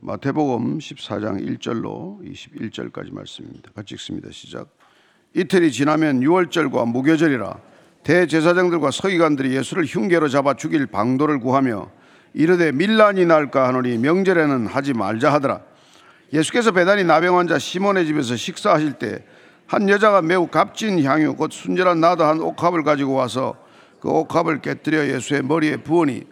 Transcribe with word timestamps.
마태복음 0.00 0.78
14장 0.78 1.58
1절로 1.58 2.20
21절까지 2.22 3.12
말씀입니다. 3.12 3.70
같이 3.74 3.94
읽습니다. 3.94 4.28
시작. 4.30 4.68
이틀이 5.34 5.72
지나면 5.72 6.22
유월절과 6.22 6.84
무교절이라 6.86 7.58
대제사장들과 8.04 8.90
서기관들이 8.90 9.54
예수를 9.56 9.84
흉계로 9.84 10.28
잡아 10.28 10.54
죽일 10.54 10.86
방도를 10.86 11.40
구하며 11.40 11.90
이르되 12.34 12.72
밀란이 12.72 13.26
날까 13.26 13.68
하노니 13.68 13.98
명절에는 13.98 14.66
하지 14.66 14.94
말자 14.94 15.32
하더라. 15.34 15.60
예수께서 16.32 16.72
배단이 16.72 17.04
나병 17.04 17.38
환자 17.38 17.58
시몬의 17.58 18.06
집에서 18.06 18.36
식사하실 18.36 18.94
때 18.94 19.24
한 19.68 19.86
여자가 19.90 20.22
매우 20.22 20.46
값진 20.46 21.04
향유 21.04 21.36
곧 21.36 21.52
순절한 21.52 22.00
나도 22.00 22.24
한 22.24 22.40
옥합을 22.40 22.82
가지고 22.84 23.12
와서 23.12 23.54
그 24.00 24.08
옥합을 24.08 24.62
깨뜨려 24.62 25.08
예수의 25.08 25.42
머리에 25.42 25.76
부으니 25.76 26.24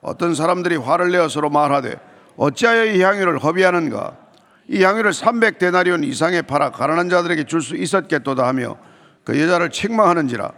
어떤 0.00 0.34
사람들이 0.34 0.74
화를 0.74 1.12
내어 1.12 1.28
서로 1.28 1.50
말하되 1.50 1.94
어찌하여 2.40 2.86
이 2.86 3.02
향유를 3.02 3.38
허비하는가? 3.38 4.16
이 4.68 4.82
향유를 4.82 5.10
300데나리온 5.10 6.02
이상에 6.02 6.40
팔아 6.40 6.70
가난한 6.70 7.10
자들에게 7.10 7.44
줄 7.44 7.60
수 7.60 7.76
있었겠도다 7.76 8.46
하며 8.46 8.78
그 9.24 9.38
여자를 9.38 9.68
책망하는지라 9.68 10.50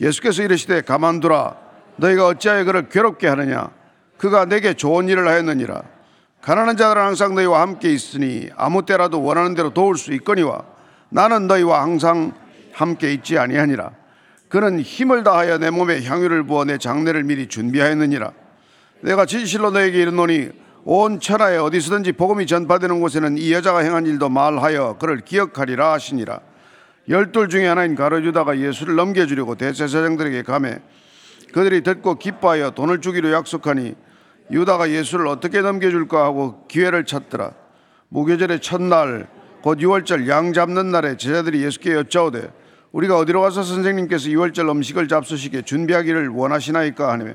예수께서 0.00 0.44
이르시되 0.44 0.82
가만두라. 0.82 1.56
너희가 1.96 2.26
어찌하여 2.28 2.64
그를 2.64 2.88
괴롭게 2.88 3.26
하느냐? 3.26 3.70
그가 4.16 4.44
내게 4.44 4.74
좋은 4.74 5.08
일을 5.08 5.26
하였느니라. 5.26 5.82
가난한 6.40 6.76
자들은 6.76 7.02
항상 7.02 7.34
너희와 7.34 7.62
함께 7.62 7.92
있으니 7.92 8.48
아무 8.56 8.86
때라도 8.86 9.20
원하는 9.20 9.54
대로 9.54 9.70
도울 9.70 9.96
수 9.98 10.12
있거니와 10.14 10.62
나는 11.08 11.48
너희와 11.48 11.82
항상 11.82 12.32
함께 12.72 13.12
있지 13.12 13.38
아니하니라. 13.38 13.90
그는 14.48 14.78
힘을 14.78 15.24
다하여 15.24 15.58
내 15.58 15.70
몸에 15.70 16.04
향유를 16.04 16.44
부어 16.44 16.64
내 16.64 16.78
장례를 16.78 17.24
미리 17.24 17.48
준비하였느니라. 17.48 18.30
내가 19.00 19.26
진실로 19.26 19.72
너에게 19.72 20.00
이르노니 20.00 20.63
온 20.86 21.18
천하에 21.18 21.56
어디서든지 21.56 22.12
복음이 22.12 22.46
전파되는 22.46 23.00
곳에는 23.00 23.38
이 23.38 23.52
여자가 23.52 23.78
행한 23.78 24.04
일도 24.04 24.28
말하여 24.28 24.98
그를 24.98 25.20
기억하리라 25.20 25.94
하시니라. 25.94 26.40
열둘 27.08 27.48
중에 27.48 27.66
하나인 27.66 27.94
가르주다가 27.94 28.58
예수를 28.58 28.94
넘겨주려고 28.94 29.54
대제사장들에게 29.54 30.42
가매 30.42 30.78
그들이 31.52 31.82
듣고 31.82 32.18
기뻐하여 32.18 32.72
돈을 32.72 33.00
주기로 33.00 33.32
약속하니 33.32 33.94
유다가 34.50 34.90
예수를 34.90 35.26
어떻게 35.26 35.62
넘겨줄까 35.62 36.22
하고 36.22 36.66
기회를 36.66 37.06
찾더라. 37.06 37.52
무교절의 38.10 38.60
첫날 38.60 39.26
곧 39.62 39.80
유월절 39.80 40.28
양 40.28 40.52
잡는 40.52 40.90
날에 40.90 41.16
제자들이 41.16 41.62
예수께 41.64 41.94
여짜오되 41.94 42.52
우리가 42.92 43.16
어디로 43.16 43.40
가서 43.40 43.62
선생님께서 43.62 44.28
유월절 44.28 44.68
음식을 44.68 45.08
잡수시게 45.08 45.62
준비하기를 45.62 46.28
원하시나이까 46.28 47.10
하며 47.10 47.32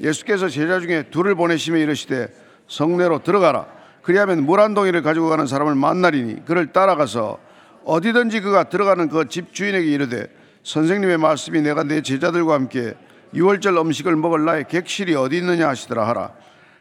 예수께서 0.00 0.48
제자 0.48 0.78
중에 0.78 1.06
둘을 1.10 1.34
보내시며 1.34 1.78
이르시되 1.78 2.28
성내로 2.68 3.22
들어가라. 3.22 3.66
그리하면 4.02 4.44
물 4.46 4.60
한 4.60 4.74
동이를 4.74 5.02
가지고 5.02 5.28
가는 5.28 5.46
사람을 5.46 5.74
만나리니 5.74 6.44
그를 6.44 6.72
따라가서 6.72 7.38
어디든지 7.84 8.40
그가 8.40 8.64
들어가는 8.64 9.08
그 9.08 9.26
집 9.28 9.52
주인에게 9.52 9.86
이르되 9.86 10.28
선생님의 10.62 11.18
말씀이 11.18 11.60
내가 11.62 11.82
내 11.82 12.02
제자들과 12.02 12.54
함께 12.54 12.94
유월절 13.34 13.76
음식을 13.76 14.16
먹을 14.16 14.44
나의 14.44 14.64
객실이 14.68 15.14
어디 15.14 15.38
있느냐 15.38 15.68
하시더라 15.68 16.06
하라. 16.08 16.32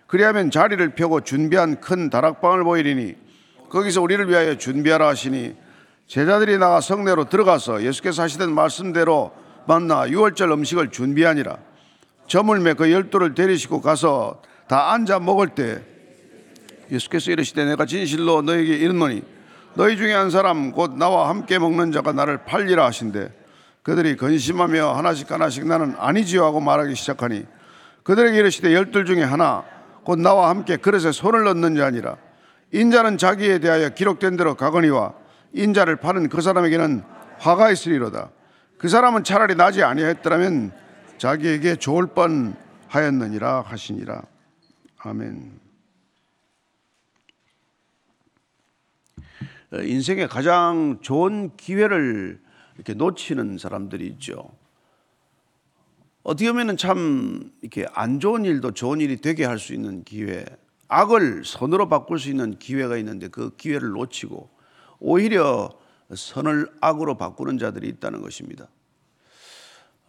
그리하면 0.08 0.52
자리를 0.52 0.90
펴고 0.96 1.22
준비한 1.22 1.82
큰 1.82 2.10
다락방을 2.10 2.64
보이리니 2.64 3.16
거기서 3.70 4.02
우리를 4.02 4.30
위하여 4.30 4.58
준비하라 4.58 5.08
하시니 5.10 5.56
제자들이 6.08 6.58
나가 6.58 6.80
성내로 6.80 7.26
들어가서 7.26 7.84
예수께서 7.84 8.24
하시던 8.24 8.54
말씀대로 8.54 9.34
만나 9.66 10.08
유월절 10.10 10.50
음식을 10.52 10.92
준비하니라. 10.92 11.58
저물매 12.28 12.76
그 12.76 12.90
열두를 12.92 13.36
데리시고 13.36 13.82
가서 13.82 14.42
다 14.68 14.92
앉아 14.92 15.20
먹을 15.20 15.50
때 15.50 15.82
예수께서 16.92 17.32
이르시되 17.32 17.66
내가 17.66 17.86
진실로 17.86 18.42
너에게 18.42 18.76
이르노니 18.76 19.24
너희 19.76 19.96
중에 19.96 20.14
한 20.14 20.30
사람 20.30 20.72
곧 20.72 20.96
나와 20.96 21.30
함께 21.30 21.60
먹는 21.60 21.92
자가 21.92 22.12
나를 22.12 22.46
팔리라 22.46 22.86
하신대. 22.86 23.32
그들이 23.84 24.18
근심하며 24.18 24.94
하나씩 24.94 25.32
하나씩 25.32 25.66
나는 25.68 25.96
아니지요 25.98 26.44
하고 26.44 26.60
말하기 26.60 26.96
시작하니 26.96 27.46
그들에게 28.04 28.38
이르시되 28.38 28.74
열둘 28.74 29.06
중에 29.06 29.24
하나 29.24 29.64
곧 30.04 30.20
나와 30.20 30.50
함께 30.50 30.78
그릇에 30.78 31.12
손을 31.12 31.44
넣는 31.44 31.76
자니라. 31.76 32.18
인자는 32.74 33.18
자기에 33.18 33.60
대하여 33.60 33.90
기록된 33.90 34.36
대로 34.36 34.56
가거니와 34.56 35.14
인자를 35.54 35.98
파는 35.98 36.30
그 36.30 36.42
사람에게는 36.42 37.04
화가 37.40 37.72
있으리로다. 37.72 38.30
그 38.78 38.90
사람은 38.90 39.24
차라리 39.24 39.56
나지 39.56 39.84
아니하였더라면 39.84 40.72
자기에게 41.18 41.78
좋을 41.78 42.08
뻔 42.08 42.56
하였느니라 42.88 43.64
하시니라 43.68 44.22
아멘. 45.08 45.58
어, 49.72 49.78
인생의 49.80 50.28
가장 50.28 51.00
좋은 51.02 51.56
기회를 51.56 52.42
이렇게 52.76 52.94
놓치는 52.94 53.58
사람들이 53.58 54.06
있죠. 54.08 54.52
어떻게 56.24 56.52
보면 56.52 56.76
참 56.76 57.54
이렇게 57.62 57.86
안 57.94 58.20
좋은 58.20 58.44
일도 58.44 58.72
좋은 58.72 59.00
일이 59.00 59.22
되게 59.22 59.46
할 59.46 59.60
수 59.60 59.74
있는 59.74 60.04
기회, 60.04 60.46
악을 60.90 61.46
선으로 61.46 61.88
바꿀 61.88 62.20
수 62.20 62.30
있는 62.30 62.60
기회가 62.60 62.98
있는데 62.98 63.30
그 63.30 63.56
기회를 63.56 63.92
놓치고 63.92 64.50
오히려 65.00 65.70
선을 66.14 66.70
악으로 66.82 67.16
바꾸는 67.16 67.60
자들이 67.60 67.88
있다는 67.88 68.22
것입니다. 68.22 68.68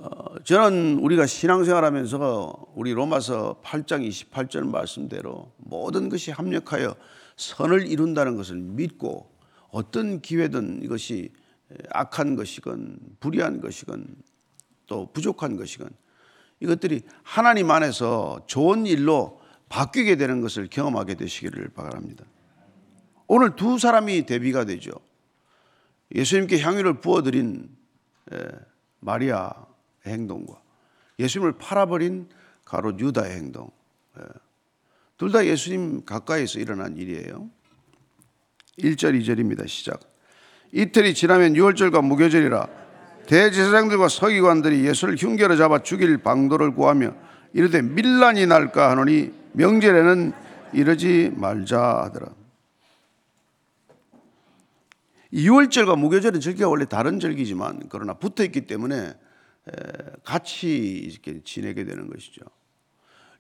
어, 0.00 0.38
저는 0.44 1.00
우리가 1.00 1.26
신앙생활하면서 1.26 2.66
우리 2.76 2.94
로마서 2.94 3.60
8장 3.64 4.08
28절 4.08 4.68
말씀대로 4.68 5.52
모든 5.56 6.08
것이 6.08 6.30
합력하여 6.30 6.94
선을 7.36 7.88
이룬다는 7.88 8.36
것을 8.36 8.56
믿고 8.56 9.28
어떤 9.70 10.20
기회든 10.20 10.84
이것이 10.84 11.32
악한 11.90 12.36
것이건 12.36 12.98
불의한 13.18 13.60
것이건 13.60 14.06
또 14.86 15.12
부족한 15.12 15.56
것이건 15.56 15.90
이것들이 16.60 17.02
하나님 17.24 17.70
안에서 17.70 18.44
좋은 18.46 18.86
일로 18.86 19.40
바뀌게 19.68 20.16
되는 20.16 20.40
것을 20.40 20.68
경험하게 20.70 21.16
되시기를 21.16 21.70
바랍니다. 21.70 22.24
오늘 23.26 23.56
두 23.56 23.78
사람이 23.78 24.26
대비가 24.26 24.64
되죠. 24.64 24.92
예수님께 26.14 26.60
향유를 26.60 27.00
부어드린 27.00 27.68
마리아 29.00 29.52
행동과 30.08 30.60
예수님을 31.18 31.58
팔아버린 31.58 32.28
가로 32.64 32.98
유다의 32.98 33.34
행동. 33.36 33.70
예. 34.18 34.22
둘다 35.16 35.46
예수님 35.46 36.04
가까이서 36.04 36.60
일어난 36.60 36.96
일이에요. 36.96 37.48
1절, 38.78 39.20
2절입니다. 39.20 39.66
시작. 39.66 40.00
이틀이 40.72 41.14
지나면 41.14 41.54
6월절과 41.54 42.04
무교절이라 42.04 42.68
대제사장들과 43.26 44.08
서기관들이 44.08 44.86
예수를 44.86 45.16
흉계로 45.16 45.56
잡아 45.56 45.82
죽일 45.82 46.18
방도를 46.18 46.74
구하며 46.74 47.14
이르되 47.52 47.82
밀란이 47.82 48.46
날까 48.46 48.90
하노니 48.90 49.32
명절에는 49.52 50.32
이러지 50.72 51.32
말자 51.34 52.04
하더라. 52.04 52.28
6월절과 55.32 55.98
무교절은 55.98 56.40
절기가 56.40 56.68
원래 56.68 56.84
다른 56.86 57.20
절기지만 57.20 57.88
그러나 57.90 58.14
붙어 58.14 58.44
있기 58.44 58.62
때문에 58.62 59.14
같이 60.24 60.76
이렇게 60.76 61.40
지내게 61.42 61.84
되는 61.84 62.08
것이죠. 62.08 62.42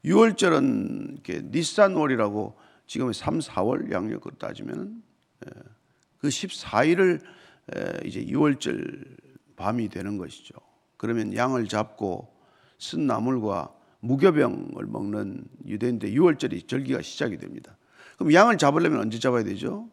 6월절은 0.04 1.12
이렇게 1.12 1.42
니산월이라고 1.44 2.56
지금 2.86 3.12
3, 3.12 3.40
4월 3.40 3.90
양력으로 3.92 4.36
따지면 4.36 5.02
그 6.18 6.28
14일을 6.28 7.20
이제 8.04 8.24
6월절 8.24 9.16
밤이 9.56 9.88
되는 9.88 10.16
것이죠. 10.16 10.54
그러면 10.96 11.34
양을 11.34 11.68
잡고 11.68 12.34
쓴 12.78 13.06
나물과 13.06 13.74
무교병을 14.00 14.86
먹는 14.86 15.44
유대인들 15.66 16.12
6월절이 16.12 16.68
절기가 16.68 17.02
시작이 17.02 17.36
됩니다. 17.36 17.76
그럼 18.16 18.32
양을 18.32 18.58
잡으려면 18.58 19.00
언제 19.00 19.18
잡아야 19.18 19.42
되죠? 19.44 19.90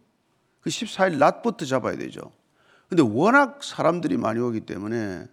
그 0.62 0.70
14일 0.70 1.18
낮부터 1.18 1.66
잡아야 1.66 1.98
되죠. 1.98 2.32
근데 2.88 3.02
워낙 3.02 3.64
사람들이 3.64 4.18
많이 4.18 4.40
오기 4.40 4.62
때문에 4.62 5.28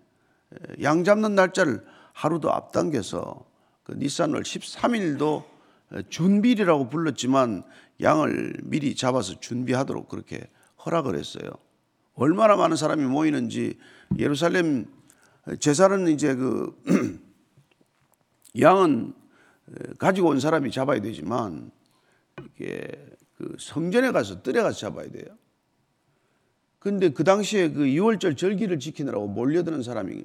양 0.82 1.04
잡는 1.04 1.34
날짜를 1.34 1.84
하루도 2.12 2.52
앞당겨서 2.52 3.44
그 3.84 3.92
니산월 3.92 4.42
13일도 4.42 5.44
준비일이라고 6.08 6.88
불렀지만 6.88 7.62
양을 8.00 8.54
미리 8.64 8.94
잡아서 8.94 9.38
준비하도록 9.38 10.08
그렇게 10.08 10.48
허락을 10.84 11.16
했어요. 11.16 11.50
얼마나 12.14 12.56
많은 12.56 12.76
사람이 12.76 13.04
모이는지 13.04 13.78
예루살렘 14.18 14.86
제사는 15.58 16.08
이제 16.08 16.34
그 16.34 16.78
양은 18.60 19.14
가지고 19.98 20.28
온 20.28 20.40
사람이 20.40 20.70
잡아야 20.70 21.00
되지만 21.00 21.70
이게 22.54 22.88
그 23.36 23.56
성전에 23.58 24.12
가서 24.12 24.42
뜰에 24.42 24.62
가서 24.62 24.78
잡아야 24.78 25.10
돼요. 25.10 25.24
근데 26.78 27.10
그 27.10 27.24
당시에 27.24 27.70
그 27.70 27.84
6월절 27.84 28.36
절기를 28.36 28.78
지키느라고 28.78 29.28
몰려드는 29.28 29.82
사람이 29.82 30.24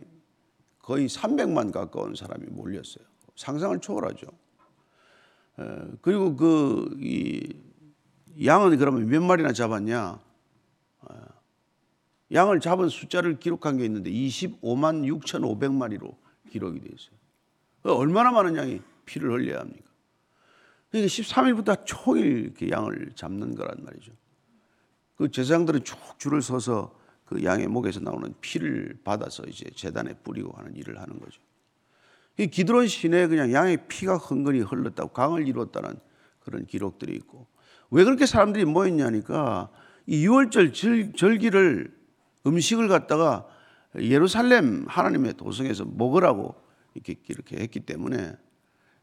거의 0.88 1.07
300만 1.07 1.74
가까운 1.74 2.16
사람이 2.16 2.45
몰렸어요. 2.45 3.04
상상을 3.36 3.78
초월하죠. 3.81 4.25
그리고 6.01 6.34
그이 6.38 7.62
양은 8.45 8.78
그러면 8.78 9.06
몇 9.10 9.22
마리나 9.22 9.51
잡았냐? 9.51 10.18
어, 11.01 11.16
양을 12.31 12.62
잡은 12.62 12.88
숫자를 12.88 13.38
기록한 13.38 13.75
게 13.75 13.84
있는데 13.84 14.10
25만 14.10 15.04
6,500마리로 15.22 16.16
기록이 16.51 16.80
되어 16.80 16.92
있어요. 16.94 17.98
얼마나 17.98 18.31
많은 18.31 18.56
양이 18.56 18.81
피를 19.04 19.33
흘려야 19.33 19.60
합니까? 19.60 19.92
이게 20.94 21.06
13일부터 21.06 21.86
총일 21.86 22.45
이렇게 22.45 22.69
양을 22.69 23.12
잡는 23.13 23.56
거란 23.56 23.83
말이죠. 23.83 24.13
그 25.18 25.31
제사장들은 25.31 25.83
쭉 25.83 25.98
줄을 26.18 26.42
서서 26.42 26.98
그 27.28 27.44
양의 27.44 27.68
목에서 27.68 28.00
나오는 28.00 28.34
피를 28.40 28.98
받아서 29.04 29.44
이제 29.48 29.70
재단에 29.76 30.14
뿌리고 30.24 30.54
하는 30.58 30.76
일을 30.76 31.00
하는 31.00 31.20
거죠. 31.20 31.42
이 32.38 32.48
기드론 32.48 32.88
시내에 32.88 33.28
그냥 33.28 33.52
양의 33.52 33.88
피가 33.88 34.18
흥건히 34.18 34.62
흘렀다고 34.62 35.10
강을 35.10 35.48
이루었다는 35.48 35.96
그런 36.40 36.66
기록들이 36.66 37.14
있고 37.18 37.48
왜 37.92 38.04
그렇게 38.04 38.26
사람들이 38.26 38.66
모였냐니까 38.66 39.70
이 40.06 40.26
6월절 40.26 40.74
절, 40.74 41.14
절 41.14 41.38
기를 41.38 41.94
음식을 42.46 42.88
갖다가 42.88 43.46
예루살렘 43.96 44.86
하나님의 44.88 45.34
도성에서 45.34 45.84
먹으라고 45.86 46.56
이렇게 46.94 47.16
이렇게 47.28 47.58
했기 47.58 47.82
때문에 47.82 48.38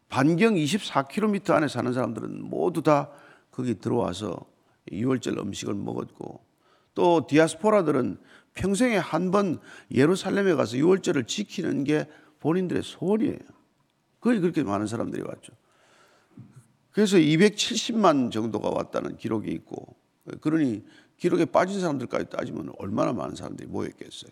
반경 0.08 0.54
24km 0.54 1.50
안에 1.50 1.68
사는 1.68 1.92
사람들은 1.92 2.42
모두 2.42 2.82
다 2.82 3.10
거기 3.50 3.74
들어와서 3.74 4.46
6월절 4.90 5.38
음식을 5.38 5.74
먹었고 5.74 6.53
또 6.94 7.26
디아스포라들은 7.26 8.18
평생에 8.54 8.96
한 8.96 9.30
번 9.30 9.58
예루살렘에 9.90 10.54
가서 10.54 10.76
6월절을 10.76 11.26
지키는 11.26 11.84
게 11.84 12.06
본인들의 12.40 12.82
소원이에요. 12.84 13.38
거의 14.20 14.40
그렇게 14.40 14.62
많은 14.62 14.86
사람들이 14.86 15.22
왔죠. 15.22 15.52
그래서 16.92 17.16
270만 17.16 18.30
정도가 18.30 18.70
왔다는 18.70 19.16
기록이 19.16 19.50
있고 19.50 19.96
그러니 20.40 20.84
기록에 21.16 21.44
빠진 21.44 21.80
사람들까지 21.80 22.30
따지면 22.30 22.72
얼마나 22.78 23.12
많은 23.12 23.34
사람들이 23.34 23.68
모였겠어요. 23.68 24.30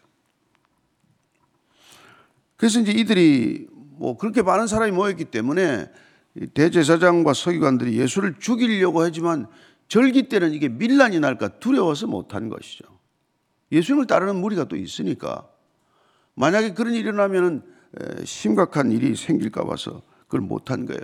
그래서 2.57 2.81
이제 2.81 2.93
이들이 2.93 3.67
뭐 3.71 4.17
그렇게 4.17 4.43
많은 4.43 4.69
사람이 4.69 4.93
모였기 4.93 5.27
때문에 5.27 5.91
대제사장과 6.55 7.35
서기관들이 7.35 7.99
예수를 7.99 8.37
죽이려고 8.39 9.03
하지만 9.03 9.49
절기 9.93 10.31
때는 10.31 10.55
이게 10.55 10.71
밀란이 10.71 11.21
날까 11.21 11.59
두려워서 11.59 12.07
못한 12.07 12.49
것이죠. 12.49 12.83
예수님을 13.73 14.07
따르는 14.07 14.37
무리가 14.37 14.65
또 14.65 14.75
있으니까 14.75 15.47
만약에 16.33 16.73
그런 16.73 16.95
일이 16.95 17.03
일어나면 17.03 17.63
심각한 18.25 18.91
일이 18.91 19.15
생길까 19.15 19.67
봐서 19.67 20.01
그걸 20.23 20.41
못한 20.41 20.87
거예요. 20.87 21.03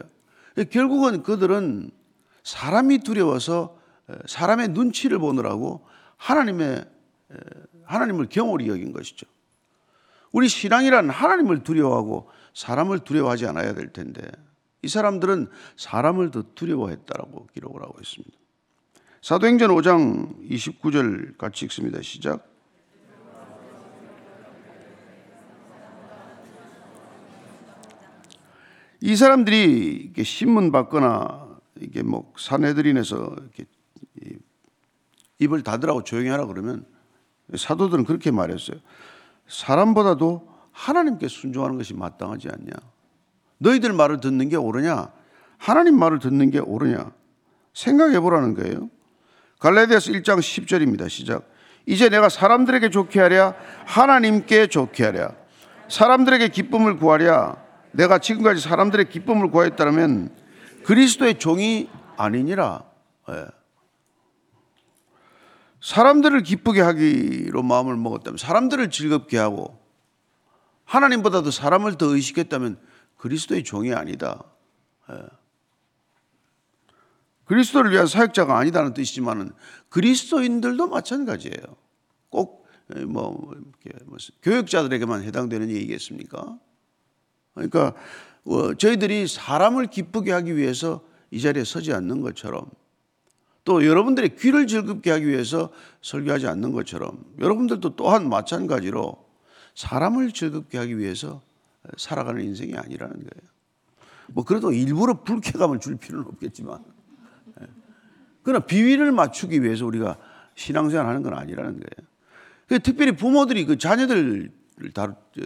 결국은 0.71 1.23
그들은 1.23 1.91
사람이 2.45 3.01
두려워서 3.01 3.79
사람의 4.25 4.69
눈치를 4.69 5.19
보느라고 5.19 5.85
하나님의 6.17 6.87
하나님을 7.85 8.31
경홀히 8.31 8.71
여긴 8.71 8.95
것이죠. 8.95 9.27
우리 10.33 10.49
신앙이란 10.49 11.11
하나님을 11.11 11.63
두려워하고 11.63 12.31
사람을 12.55 13.01
두려워하지 13.01 13.49
않아야 13.49 13.75
될 13.75 13.93
텐데 13.93 14.23
이 14.81 14.89
사람들은 14.89 15.49
사람을 15.77 16.31
더 16.31 16.43
두려워했다라고 16.55 17.49
기록을 17.53 17.83
하고 17.83 17.99
있습니다. 18.01 18.38
사도행전 19.29 19.69
5장 19.73 20.49
29절 20.49 21.37
같이 21.37 21.67
읽습니다. 21.67 22.01
시작. 22.01 22.49
이 29.03 29.15
사람들이 29.15 29.97
이렇게 30.05 30.23
신문 30.23 30.73
받거나 30.73 31.47
이게 31.79 32.03
뭐 32.03 32.33
사내들인에서 32.39 33.37
이렇게 33.39 33.67
입을 35.41 35.63
닫으라고 35.63 36.05
조용히 36.05 36.31
하라 36.31 36.47
그러면 36.47 36.87
사도들은 37.55 38.05
그렇게 38.05 38.31
말했어요. 38.31 38.79
사람보다도 39.47 40.49
하나님께 40.73 41.29
순종하는 41.29 41.77
것이 41.77 41.93
마땅하지 41.93 42.49
않냐? 42.49 42.73
너희들 43.59 43.93
말을 43.93 44.21
듣는 44.21 44.49
게 44.49 44.57
옳으냐? 44.57 45.13
하나님 45.59 45.99
말을 45.99 46.19
듣는 46.19 46.51
게 46.51 46.61
옳으냐? 46.61 47.13
생각해 47.75 48.21
보라는 48.21 48.55
거예요. 48.55 48.89
갈라디아서 49.59 50.13
1장 50.13 50.39
10절입니다. 50.39 51.09
시작. 51.09 51.49
이제 51.87 52.09
내가 52.09 52.29
사람들에게 52.29 52.91
좋게 52.91 53.21
하랴 53.21 53.55
하나님께 53.87 54.67
좋게 54.67 55.05
하랴 55.05 55.35
사람들에게 55.89 56.49
기쁨을 56.49 56.99
구하랴 56.99 57.57
내가 57.93 58.19
지금까지 58.19 58.61
사람들의 58.61 59.09
기쁨을 59.09 59.51
구하였다면 59.51 60.37
그리스도의 60.85 61.39
종이 61.39 61.89
아니니라. 62.17 62.85
예. 63.31 63.47
사람들을 65.81 66.43
기쁘게 66.43 66.81
하기로 66.81 67.63
마음을 67.63 67.97
먹었다면 67.97 68.37
사람들을 68.37 68.91
즐겁게 68.91 69.39
하고 69.39 69.79
하나님보다도 70.85 71.51
사람을 71.51 71.97
더 71.97 72.07
의식했다면 72.07 72.79
그리스도의 73.17 73.65
종이 73.65 73.95
아니다. 73.95 74.45
예. 75.11 75.38
그리스도를 77.49 77.91
위한 77.91 78.07
사역자가 78.07 78.57
아니다는 78.57 78.93
뜻이지만은 78.95 79.51
그리스도인들도 79.89 80.87
마찬가지예요. 80.87 81.77
꼭뭐 82.29 82.45
예, 82.95 83.05
뭐 83.05 83.37
교육자들에게만 84.43 85.23
해당되는 85.23 85.71
얘기겠습니까? 85.71 86.59
그러니까 87.55 87.95
어, 88.45 88.75
저희들이 88.75 89.27
사람을 89.27 89.87
기쁘게 89.87 90.31
하기 90.31 90.57
위해서 90.57 91.03
이 91.31 91.41
자리에 91.41 91.65
서지 91.65 91.93
않는 91.95 92.21
것처럼 92.21 92.67
또 93.65 93.85
여러분들의 93.85 94.37
귀를 94.37 94.67
즐겁게 94.67 95.11
하기 95.11 95.27
위해서 95.27 95.71
설교하지 96.03 96.47
않는 96.47 96.73
것처럼 96.73 97.25
여러분들도 97.39 97.97
또한 97.97 98.29
마찬가지로 98.29 99.27
사람을 99.75 100.33
즐겁게 100.33 100.77
하기 100.79 100.99
위해서 100.99 101.43
살아가는 101.97 102.43
인생이 102.43 102.75
아니라는 102.75 103.15
거예요. 103.15 103.49
뭐 104.29 104.45
그래도 104.45 104.71
일부러 104.73 105.23
불쾌감을 105.23 105.81
줄 105.81 105.97
필요는 105.97 106.27
없겠지만 106.27 106.85
예. 106.87 106.98
그러나 108.49 108.65
비위를 108.65 109.13
맞추기 109.13 109.63
위해서 109.63 109.85
우리가 109.85 110.17
신앙생활 110.55 111.07
하는 111.07 111.23
건 111.23 111.35
아니라는 111.35 111.73
거예요. 111.73 112.09
그 112.67 112.79
특별히 112.79 113.13
부모들이 113.13 113.67
그 113.67 113.77
자녀들을 113.77 114.51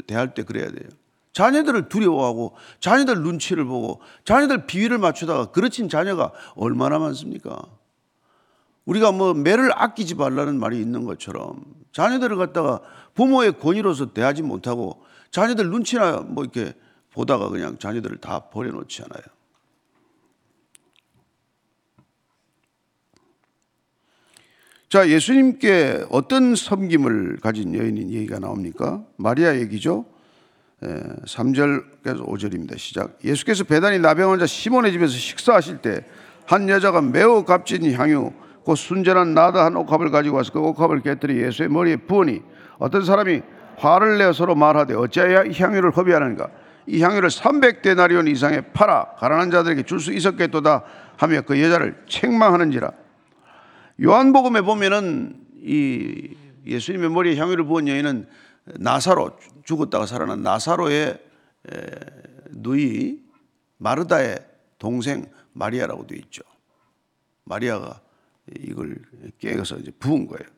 대할 0.07 0.35
때 0.35 0.45
그래야 0.45 0.71
돼요. 0.71 0.89
자녀들을 1.33 1.89
두려워하고 1.89 2.55
자녀들 2.79 3.21
눈치를 3.25 3.65
보고 3.65 4.01
자녀들 4.25 4.67
비위를 4.67 4.99
맞추다가 4.99 5.47
그르친 5.47 5.89
자녀가 5.89 6.31
얼마나 6.55 7.01
많습니까? 7.01 7.61
우리가 8.85 9.11
뭐 9.11 9.35
매를 9.35 9.73
아끼지 9.75 10.15
말라는 10.15 10.61
말이 10.61 10.81
있는 10.81 11.05
것처럼 11.05 11.65
자녀들을 11.91 12.37
갖다가 12.37 12.83
부모의 13.15 13.59
권위로서 13.59 14.13
대하지 14.13 14.43
못하고 14.43 15.03
자녀들 15.33 15.71
눈치나 15.71 16.19
뭐 16.21 16.45
이렇게 16.45 16.73
보다가 17.11 17.49
그냥 17.49 17.79
자녀들을 17.79 18.19
다 18.19 18.49
버려놓지 18.51 19.03
않아요. 19.03 19.25
자, 24.93 25.09
예수님께 25.09 26.05
어떤 26.11 26.55
섬김을 26.55 27.39
가진 27.41 27.75
여인인 27.75 28.11
얘기가 28.11 28.39
나옵니까? 28.39 29.03
마리아 29.17 29.57
얘기죠. 29.57 30.05
3절에서 30.83 32.27
5절입니다. 32.27 32.77
시작. 32.77 33.17
예수께서 33.25 33.65
배단이 33.65 34.01
나병 34.01 34.33
환자 34.33 34.45
시몬의 34.45 34.93
집에서 34.93 35.15
식사하실 35.15 35.79
때 35.79 36.05
한 36.47 36.69
여자가 36.69 37.01
매우 37.01 37.45
값진 37.45 37.91
향유 37.93 38.33
곧 38.65 38.77
순전한 38.77 39.33
나다 39.33 39.65
한 39.65 39.77
옥합을 39.77 40.11
가지고 40.11 40.37
와서 40.37 40.53
그 40.53 40.61
옥합을 40.61 41.01
깨뜨리 41.01 41.41
예수의 41.43 41.71
머리에 41.71 41.97
부으니 41.97 42.43
어떤 42.79 43.05
사람이 43.05 43.41
화를 43.79 44.19
내어 44.19 44.35
서로 44.35 44.55
말하되 44.55 44.93
어찌하여 44.95 45.45
이 45.45 45.53
향유를 45.59 45.93
허비하는가 45.93 46.49
이 46.87 47.03
향유를 47.03 47.31
300데나리온 47.31 48.29
이상에 48.29 48.61
팔아 48.61 49.15
가난한 49.19 49.51
자들에게 49.51 49.85
줄 49.85 49.99
수 50.01 50.13
있었겠도다 50.13 50.83
하며 51.17 51.41
그 51.43 51.61
여자를 51.61 51.97
책망하는지라 52.09 52.91
요한복음에 54.03 54.63
보면은 54.63 55.47
이 55.57 56.35
예수님의 56.67 57.11
머리에 57.11 57.37
향유를 57.37 57.65
부은 57.65 57.87
여인은 57.89 58.27
나사로 58.79 59.39
죽었다가 59.65 60.07
살아난 60.07 60.43
나사로의 60.43 61.19
누이 62.51 63.21
마르다의 63.79 64.45
동생 64.79 65.31
마리아라고 65.53 66.07
되어 66.07 66.19
있죠. 66.19 66.43
마리아가 67.45 68.01
이걸 68.59 68.97
깨어서 69.39 69.77
이제 69.79 69.91
부은 69.93 70.27
거예요. 70.27 70.49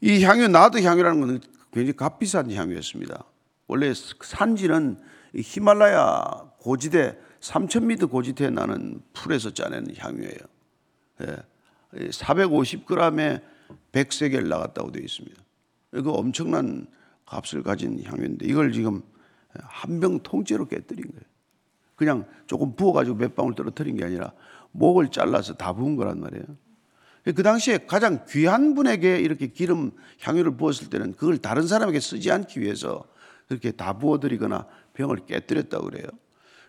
이 0.00 0.24
향유 0.24 0.48
나드 0.48 0.82
향유라는 0.82 1.20
것은 1.20 1.40
굉장히 1.72 1.96
값비싼 1.96 2.50
향유였습니다. 2.50 3.24
원래 3.68 3.92
산지는 3.94 4.98
히말라야 5.34 6.50
고지대 6.58 7.16
3,000m 7.40 8.10
고지대에 8.10 8.50
나는 8.50 9.00
풀에서 9.12 9.52
짜내는 9.54 9.94
향유예요. 9.96 10.38
450g에 11.94 13.42
100세겔 13.92 14.46
나갔다고 14.48 14.92
되어 14.92 15.02
있습니다. 15.02 15.42
그 15.90 16.10
엄청난 16.10 16.86
값을 17.26 17.62
가진 17.62 18.02
향유인데 18.02 18.46
이걸 18.46 18.72
지금 18.72 19.02
한 19.54 20.00
병 20.00 20.20
통째로 20.20 20.66
깨뜨린 20.66 21.04
거예요. 21.04 21.22
그냥 21.94 22.26
조금 22.46 22.74
부어가지고 22.74 23.16
몇 23.16 23.34
방울 23.34 23.54
떨어뜨린 23.54 23.96
게 23.96 24.04
아니라 24.04 24.32
목을 24.72 25.10
잘라서 25.10 25.54
다 25.54 25.72
부은 25.72 25.96
거란 25.96 26.20
말이에요. 26.20 26.44
그 27.24 27.42
당시에 27.42 27.86
가장 27.86 28.24
귀한 28.28 28.74
분에게 28.74 29.20
이렇게 29.20 29.46
기름 29.46 29.92
향유를 30.20 30.56
부었을 30.56 30.90
때는 30.90 31.12
그걸 31.12 31.38
다른 31.38 31.66
사람에게 31.66 32.00
쓰지 32.00 32.32
않기 32.32 32.60
위해서 32.60 33.04
그렇게 33.46 33.70
다 33.70 33.98
부어드리거나 33.98 34.66
병을 34.94 35.26
깨뜨렸다고 35.26 35.84
그래요. 35.84 36.06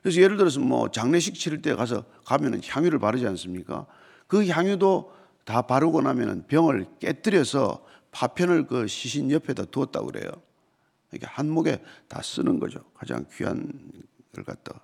그래서 0.03 0.22
예를 0.22 0.38
들어서 0.38 0.60
뭐 0.60 0.92
장례식 0.92 1.34
치를 1.36 1.62
때 1.62 1.74
가서 1.74 2.03
가면은 2.25 2.62
향유를 2.63 3.00
바르지 3.00 3.25
않습니까? 3.25 3.88
그 4.34 4.48
향유도 4.48 5.13
다 5.46 5.62
바르고 5.62 6.02
나면은 6.02 6.48
병을 6.48 6.88
깨뜨려서 7.00 7.86
파편을 8.10 8.66
그 8.66 8.88
시신 8.88 9.30
옆에다 9.30 9.66
두었다고 9.66 10.08
그래요. 10.08 10.32
이렇게 11.12 11.28
한 11.28 11.52
목에 11.52 11.84
다 12.08 12.20
쓰는 12.24 12.60
거죠. 12.60 12.80
가장 12.96 13.28
귀한 13.36 13.72
걸 14.34 14.44
갖다가. 14.44 14.82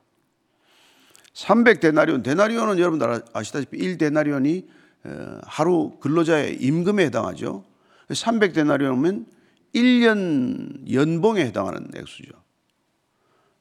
300데나리온, 1.33 2.23
데나리온은 2.23 2.77
여러분들 2.77 3.23
아시다시피 3.33 3.79
1데나리온이 3.79 4.67
어, 5.05 5.39
하루 5.41 5.97
근로자의 5.99 6.61
임금에 6.61 7.05
해당하죠. 7.05 7.65
300데나리온이면 8.09 9.25
1년 9.73 10.93
연봉에 10.93 11.43
해당하는 11.43 11.89
액수죠. 11.95 12.33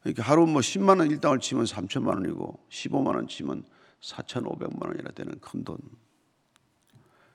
이렇게 0.04 0.20
하루 0.20 0.46
뭐 0.46 0.60
10만 0.60 0.98
원 0.98 1.10
일당을 1.10 1.38
치면 1.38 1.64
3천만 1.64 2.08
원이고 2.08 2.60
15만 2.68 3.14
원 3.14 3.26
치면 3.26 3.64
4,500만 4.00 4.86
원이나 4.86 5.10
되는 5.10 5.38
큰 5.40 5.64
돈. 5.64 5.78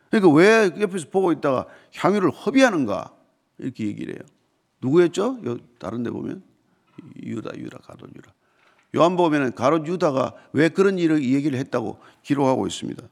그러니까 0.10 0.32
왜 0.32 0.72
옆에서 0.80 1.10
보고 1.10 1.32
있다가 1.32 1.68
향유를 1.96 2.32
허비하는가 2.32 3.16
이렇게 3.58 3.88
얘기를 3.88 4.16
해요. 4.16 4.24
누구였죠? 4.82 5.40
다른 5.80 6.04
데 6.04 6.12
보면 6.12 6.44
유다, 7.24 7.58
유다, 7.58 7.80
가롯 7.80 8.10
유다. 8.16 8.34
요한복음에는 8.96 9.56
가롯 9.56 9.88
유다가 9.88 10.36
왜 10.52 10.70
그런 10.70 11.00
일을 11.00 11.24
얘기를 11.24 11.58
했다고 11.58 12.00
기록하고 12.22 12.68
있습니다. 12.68 13.04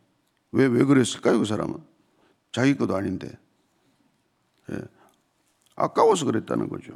왜, 0.52 0.66
왜 0.68 0.84
그랬을까요, 0.84 1.40
그 1.40 1.46
사람은? 1.46 1.78
자기 2.52 2.76
것도 2.76 2.96
아닌데. 2.96 3.32
예. 4.72 4.78
아까워서 5.76 6.26
그랬다는 6.26 6.70
거죠. 6.70 6.94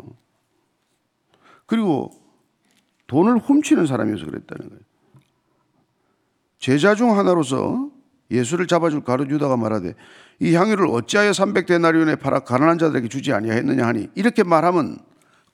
그리고 1.65 2.11
돈을 3.07 3.39
훔치는 3.39 3.87
사람이어서 3.87 4.25
그랬다는 4.25 4.69
거예요. 4.69 4.83
제자 6.57 6.95
중 6.95 7.17
하나로서 7.17 7.89
예수를 8.31 8.67
잡아줄 8.67 9.03
가룟 9.03 9.29
유다가 9.29 9.55
말하되 9.57 9.93
이 10.39 10.55
향유를 10.55 10.87
어찌하여 10.87 11.31
300데나리온에 11.31 12.19
팔아 12.19 12.39
가난한 12.39 12.77
자들에게 12.77 13.07
주지 13.07 13.33
아니하였느냐 13.33 13.85
하니? 13.85 14.09
이렇게 14.15 14.43
말하면 14.43 14.97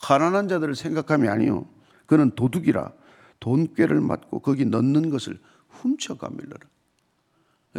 가난한 0.02 0.48
자들을 0.48 0.76
생각함이 0.76 1.28
아니요. 1.28 1.66
그는 2.06 2.32
도둑이라 2.32 2.92
돈꾀를 3.40 4.02
맞고 4.02 4.40
거기 4.40 4.66
넣는 4.66 5.10
것을 5.10 5.40
훔쳐 5.70 6.16
가밀러라. 6.16 6.60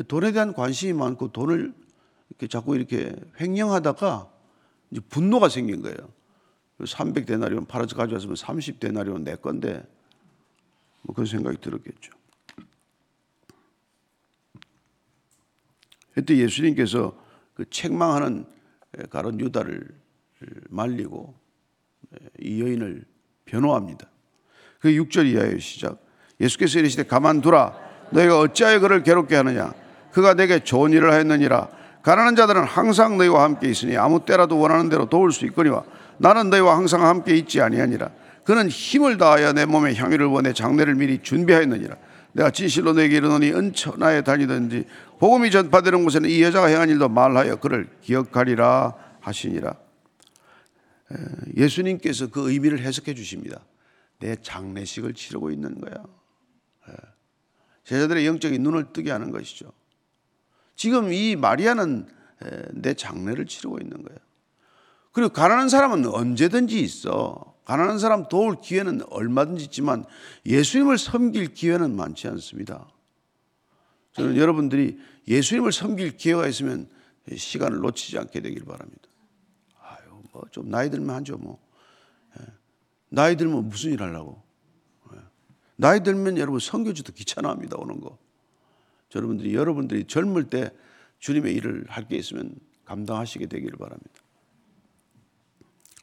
돈에 0.08 0.32
대한 0.32 0.52
관심이 0.52 0.92
많고 0.92 1.32
돈을 1.32 1.74
이렇게 2.30 2.46
자꾸 2.46 2.76
이렇게 2.76 3.14
횡령하다가 3.40 4.30
이제 4.90 5.00
분노가 5.08 5.48
생긴 5.48 5.82
거예요. 5.82 5.96
300데나리온 6.78 7.68
팔아서 7.68 7.96
가져왔으면 7.96 8.34
30데나리온 8.34 9.22
내 9.22 9.36
건데 9.36 9.84
뭐 11.02 11.14
그런 11.14 11.26
생각이 11.26 11.58
들었겠죠. 11.60 12.12
그때 16.14 16.36
예수님께서 16.36 17.16
그 17.54 17.68
책망하는 17.68 18.44
가론 19.10 19.40
유다를 19.40 19.88
말리고 20.68 21.34
이 22.40 22.60
여인을 22.60 23.04
변호합니다. 23.44 24.06
그 24.80 24.88
6절 24.90 25.26
이하의 25.26 25.60
시작. 25.60 25.98
예수께서 26.40 26.78
이르시되 26.78 27.04
가만두라 27.04 27.74
너희가 28.10 28.40
어찌하여 28.40 28.80
그를 28.80 29.02
괴롭게 29.02 29.36
하느냐 29.36 29.72
그가 30.10 30.34
내게 30.34 30.58
좋은 30.58 30.92
일을 30.92 31.12
하였느니라 31.12 31.68
가난한 32.02 32.36
자들은 32.36 32.64
항상 32.64 33.16
너희와 33.16 33.44
함께 33.44 33.70
있으니 33.70 33.96
아무 33.96 34.24
때라도 34.24 34.58
원하는 34.58 34.88
대로 34.88 35.06
도울 35.08 35.32
수 35.32 35.46
있거니와 35.46 35.84
나는 36.18 36.50
너희와 36.50 36.76
항상 36.76 37.06
함께 37.06 37.36
있지 37.36 37.60
아니하니라. 37.60 38.10
그는 38.44 38.68
힘을 38.68 39.18
다하여 39.18 39.52
내 39.52 39.66
몸에 39.66 39.94
향유를 39.94 40.26
원해 40.26 40.52
장례를 40.52 40.94
미리 40.94 41.18
준비하였느니라. 41.22 41.96
내가 42.32 42.50
진실로 42.50 42.92
너에게 42.92 43.16
이르노니 43.16 43.52
은천하에 43.52 44.22
다니든지 44.22 44.86
복음이 45.18 45.50
전파되는 45.50 46.02
곳에는 46.04 46.28
이 46.30 46.42
여자가 46.42 46.66
행한 46.66 46.88
일도 46.88 47.08
말하여 47.08 47.56
그를 47.56 47.88
기억하리라 48.00 48.94
하시니라. 49.20 49.74
예수님께서 51.56 52.28
그 52.28 52.50
의미를 52.50 52.80
해석해 52.80 53.14
주십니다. 53.14 53.60
내 54.18 54.36
장례식을 54.36 55.14
치르고 55.14 55.50
있는 55.50 55.80
거야. 55.80 55.94
제자들의 57.84 58.26
영적인 58.26 58.62
눈을 58.62 58.92
뜨게 58.92 59.10
하는 59.10 59.30
것이죠. 59.30 59.72
지금 60.74 61.12
이 61.12 61.36
마리아는 61.36 62.08
내 62.72 62.94
장례를 62.94 63.46
치르고 63.46 63.78
있는 63.80 64.02
거예요. 64.02 64.18
그리고 65.12 65.28
가난한 65.30 65.68
사람은 65.68 66.06
언제든지 66.06 66.80
있어. 66.80 67.51
가난한 67.64 67.98
사람 67.98 68.28
도울 68.28 68.56
기회는 68.60 69.02
얼마든지 69.10 69.64
있지만 69.64 70.04
예수님을 70.46 70.98
섬길 70.98 71.54
기회는 71.54 71.94
많지 71.96 72.28
않습니다. 72.28 72.88
저는 74.12 74.36
여러분들이 74.36 74.98
예수님을 75.28 75.72
섬길 75.72 76.16
기회가 76.16 76.46
있으면 76.48 76.88
시간을 77.34 77.78
놓치지 77.78 78.18
않게 78.18 78.40
되길 78.40 78.64
바랍니다. 78.64 79.02
아유, 79.80 80.22
뭐 80.32 80.42
좀 80.50 80.68
나이 80.70 80.90
들면 80.90 81.14
하죠, 81.16 81.38
뭐. 81.38 81.58
예. 82.40 82.44
나이 83.08 83.36
들면 83.36 83.68
무슨 83.68 83.92
일 83.92 84.02
하려고. 84.02 84.42
예. 85.14 85.18
나이 85.76 86.02
들면 86.02 86.38
여러분 86.38 86.58
선교지도 86.58 87.12
귀찮아합니다, 87.12 87.76
오는 87.78 88.00
거. 88.00 88.18
여러분들이, 89.14 89.54
여러분들이 89.54 90.04
젊을 90.06 90.50
때 90.50 90.70
주님의 91.20 91.54
일을 91.54 91.84
할 91.88 92.08
게 92.08 92.16
있으면 92.16 92.56
감당하시게 92.86 93.46
되기를 93.46 93.78
바랍니다. 93.78 94.10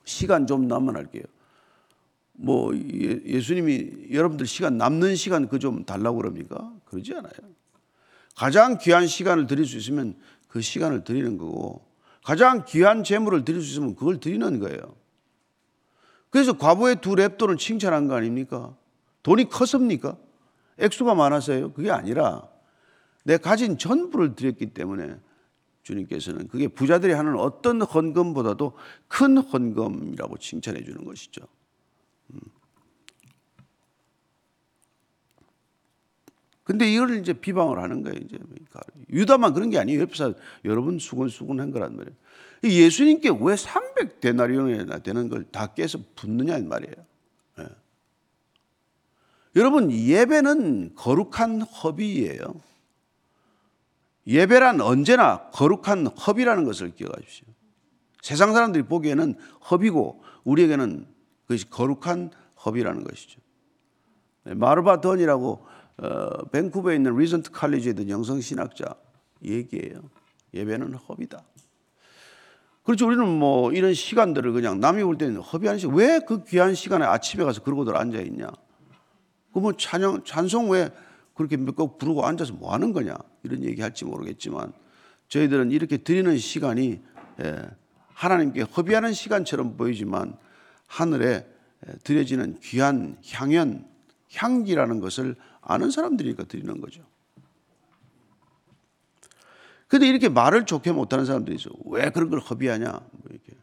시간 0.06 0.48
좀 0.48 0.68
남으면 0.68 0.96
할게요. 0.96 1.24
뭐 2.42 2.74
예, 2.76 3.22
예수님이 3.26 4.14
여러분들 4.14 4.48
시간 4.48 4.78
남는 4.78 5.16
시간 5.16 5.48
그 5.50 5.60
좀 5.60 5.84
달라고 5.84 6.18
그럽니까? 6.18 6.74
그러지 6.86 7.14
않아요. 7.14 7.32
가장 8.36 8.78
귀한 8.78 9.08
시간을 9.08 9.46
드릴 9.46 9.66
수 9.66 9.78
있으면 9.78 10.16
그 10.48 10.62
시간을 10.62 11.04
드리는 11.04 11.38
거고 11.38 11.86
가장 12.24 12.64
귀한 12.66 13.04
재물을 13.04 13.44
드릴 13.44 13.62
수 13.62 13.72
있으면 13.72 13.96
그걸 13.96 14.20
드리는 14.20 14.60
거예요. 14.60 14.80
그래서 16.30 16.58
과부의 16.58 17.02
두 17.02 17.16
랩돈을 17.16 17.58
칭찬한 17.58 18.08
거 18.08 18.16
아닙니까? 18.16 18.76
돈이 19.24 19.50
컸습니까? 19.50 20.16
액수가 20.78 21.14
많아서요? 21.16 21.74
그게 21.74 21.92
아니라 21.92 22.48
내 23.26 23.38
가진 23.38 23.78
전부를 23.78 24.36
드렸기 24.36 24.68
때문에 24.68 25.18
주님께서는 25.84 26.48
그게 26.48 26.68
부자들이 26.70 27.12
하는 27.14 27.38
어떤 27.38 27.82
헌금보다도 27.82 28.74
큰 29.08 29.40
헌금이라고 29.40 30.38
칭찬해 30.38 30.84
주는 30.84 31.04
것이죠. 31.04 31.42
음. 32.34 32.40
근데 36.64 36.92
이걸 36.92 37.18
이제 37.18 37.34
비방을 37.34 37.80
하는 37.80 38.04
거예요. 38.04 38.18
이제 38.24 38.38
그러니까 38.38 38.82
유다만 39.10 39.54
그런 39.56 39.70
게 39.72 39.80
아니에요. 39.80 40.02
옆에서 40.02 40.36
여러분 40.66 41.00
수근수근한 41.00 41.72
거란 41.72 41.96
말이에요. 41.96 42.16
예수님께 42.64 43.30
왜 43.30 43.56
300데나리온이나 43.56 45.02
되는 45.02 45.30
걸 45.30 45.46
다 45.52 45.68
깨서 45.74 46.00
붓느냐 46.16 46.58
이 46.58 46.64
말이에요. 46.64 46.94
예. 47.60 47.68
여러분 49.56 49.92
예배는 49.92 50.94
거룩한 50.96 51.62
허비예요. 51.64 52.62
예배란 54.28 54.80
언제나 54.82 55.50
거룩한 55.50 56.06
허비라는 56.08 56.66
것을 56.66 56.94
기억하십시오. 56.94 57.48
세상 58.22 58.54
사람들이 58.54 58.84
보기에는 58.84 59.34
허비고 59.72 60.24
우리에게는 60.44 61.08
그것이 61.50 61.68
거룩한 61.72 62.30
허비라는 62.64 63.04
것이죠. 63.04 63.42
네, 64.44 64.54
마르바 64.54 65.02
던이라고 65.02 65.66
어, 65.98 66.46
밴쿠버에 66.52 66.96
있는 66.96 67.18
리전트 67.18 67.50
칼리지에 67.52 67.92
있는 67.92 68.10
영성 68.10 68.40
신학자 68.40 68.94
얘기예요. 69.44 70.02
예배는 70.54 70.94
허비다. 70.94 71.44
그렇죠. 72.84 73.08
우리는 73.08 73.28
뭐 73.28 73.72
이런 73.72 73.96
시간들을 73.96 74.52
그냥 74.54 74.80
남이 74.80 75.04
볼 75.04 75.18
때는 75.18 75.42
허비하는 75.42 75.80
시간. 75.80 75.96
왜 75.96 76.20
그 76.20 76.44
귀한 76.44 76.76
시간에 76.76 77.04
아침에 77.06 77.44
가서 77.44 77.64
그러고들 77.64 77.98
앉아 77.98 78.20
있냐? 78.22 78.52
그뭐 79.52 79.74
찬양, 79.74 80.26
찬송 80.26 80.70
왜 80.70 80.92
그렇게 81.34 81.58
몇곡 81.58 81.98
부르고 81.98 82.26
앉아서 82.26 82.54
뭐 82.54 82.74
하는 82.74 82.94
거냐 82.94 83.16
이런 83.42 83.64
얘기 83.64 83.82
할지 83.82 84.06
모르겠지만 84.06 84.72
저희들은 85.30 85.72
이렇게 85.72 85.98
드리는 85.98 86.38
시간이 86.38 87.02
예, 87.42 87.70
하나님께 88.14 88.62
허비하는 88.62 89.14
시간처럼 89.14 89.78
보이지만 89.78 90.38
하늘에 90.90 91.48
예, 91.88 91.94
드려지는 92.04 92.60
귀한 92.60 93.18
향연 93.32 93.88
향기라는 94.34 95.00
것을 95.00 95.36
아는 95.62 95.92
사람들이니까 95.92 96.44
드리는 96.44 96.82
거죠. 96.82 97.04
근데 99.88 100.08
이렇게 100.08 100.30
말을 100.30 100.66
좋게 100.66 100.92
못하는 100.92 101.26
사람들이 101.26 101.56
있어. 101.56 101.70
왜 101.86 102.10
그런 102.10 102.30
걸 102.30 102.40
허비하냐? 102.40 102.92
뭐 102.92 103.22
이렇게. 103.30 103.54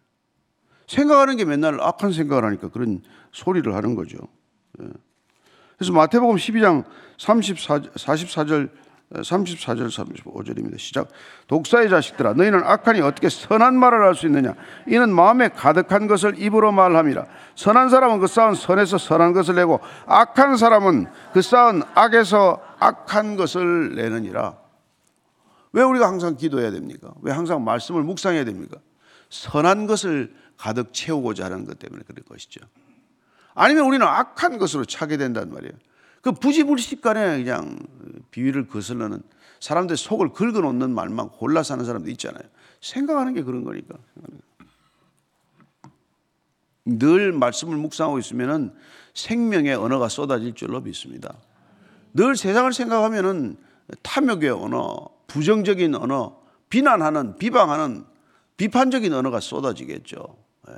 생각하는 0.87 1.37
게 1.37 1.45
맨날 1.45 1.81
악한 1.81 2.13
생각을 2.13 2.45
하니까 2.45 2.71
그런 2.71 3.03
소리를 3.33 3.73
하는 3.75 3.95
거죠. 3.95 4.19
예. 4.81 4.89
그래서 5.77 5.93
마태복음 5.93 6.37
12장 6.37 6.85
34, 7.19 7.81
44절 7.81 8.71
34절 9.13 9.89
35절입니다. 9.89 10.79
시작. 10.79 11.09
독사의 11.47 11.89
자식들아 11.89 12.33
너희는 12.35 12.65
악하니 12.65 13.01
어떻게 13.01 13.29
선한 13.29 13.79
말을 13.79 14.03
할 14.03 14.15
수 14.17 14.27
있느냐 14.27 14.55
이는 14.89 15.15
마음에 15.15 15.49
가득한 15.49 16.09
것을 16.09 16.41
입으로 16.43 16.73
말함이라 16.73 17.25
선한 17.55 17.89
사람은 17.91 18.19
그 18.19 18.27
쌓은 18.27 18.55
선에서 18.55 18.99
선한 18.99 19.33
것을 19.33 19.55
내고 19.55 19.79
악한 20.07 20.57
사람은 20.57 21.07
그 21.33 21.41
쌓은 21.43 21.83
악에서 21.95 22.61
악한 22.81 23.37
것을 23.37 23.95
내느니라. 23.95 24.59
왜 25.73 25.83
우리가 25.83 26.09
항상 26.09 26.37
기도해야 26.37 26.71
됩니까? 26.71 27.13
왜 27.23 27.33
항상 27.33 27.63
말씀을 27.63 28.03
묵상해야 28.03 28.45
됩니까? 28.45 28.79
선한 29.29 29.87
것을 29.87 30.35
가득 30.57 30.93
채우고자 30.93 31.45
하는 31.45 31.65
것 31.67 31.79
때문에 31.79 32.03
그럴 32.07 32.25
것이죠. 32.25 32.61
아니면 33.55 33.85
우리는 33.85 34.07
악한 34.07 34.59
것으로 34.59 34.85
차게 34.85 35.17
된단 35.17 35.53
말이에요. 35.53 35.73
그 36.27 36.33
부지불식간에 36.33 37.45
그냥 37.45 37.79
비위를 38.33 38.67
거슬러는 38.67 39.23
사람들 39.61 39.97
속을 39.97 40.31
긁어 40.33 40.61
놓는 40.61 40.93
말만 40.93 41.29
골라 41.29 41.63
사는 41.63 41.85
사람도 41.85 42.11
있잖아요. 42.11 42.43
생각하는 42.81 43.33
게 43.33 43.45
그런 43.45 43.63
거니까. 43.63 43.95
늘 46.85 47.31
말씀을 47.31 47.77
묵상하고 47.77 48.19
있으면은 48.19 48.75
생명의 49.15 49.77
언어가 49.77 50.09
쏟아질 50.09 50.57
줄로 50.57 50.81
믿습니다. 50.81 51.33
늘 52.13 52.35
세상을 52.35 52.73
생각하면은 52.73 53.57
탐욕의 54.03 54.51
언어, 54.51 55.09
부정적인 55.29 55.95
언어, 55.95 56.41
비난하는, 56.71 57.39
비방하는, 57.39 58.05
비판적인 58.57 59.13
언어가 59.13 59.39
쏟아지겠죠. 59.39 60.37
예. 60.71 60.75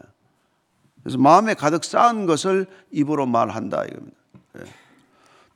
그래서 1.03 1.17
마음에 1.17 1.55
가득 1.55 1.85
쌓은 1.85 2.27
것을 2.27 2.67
입으로 2.91 3.25
말한다 3.25 3.87
이겁니다. 3.87 4.19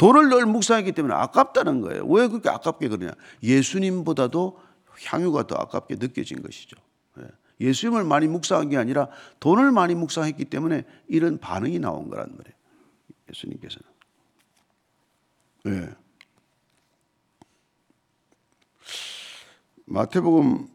예. 0.03 0.07
돈을 0.07 0.29
늘 0.31 0.47
묵상했기 0.47 0.93
때문에 0.93 1.15
아깝다는 1.15 1.81
거예요. 1.81 2.05
왜 2.07 2.27
그렇게 2.27 2.49
아깝게 2.49 2.89
그러냐? 2.89 3.13
예수님보다도 3.43 4.59
향유가 5.07 5.47
더 5.47 5.55
아깝게 5.57 5.97
느껴진 5.97 6.43
것이죠. 6.43 6.77
예. 7.19 7.29
예수님을 7.61 8.05
많이 8.05 8.27
묵상한 8.27 8.69
게 8.69 8.77
아니라 8.77 9.09
돈을 9.39 9.71
많이 9.71 9.95
묵상했기 9.95 10.47
때문에 10.47 10.85
이런 11.07 11.39
반응이 11.39 11.79
나온 11.79 12.09
거란 12.09 12.35
말이에요. 12.37 12.57
예수님께서는. 13.31 13.89
네. 15.65 15.95
마태복음 19.87 20.69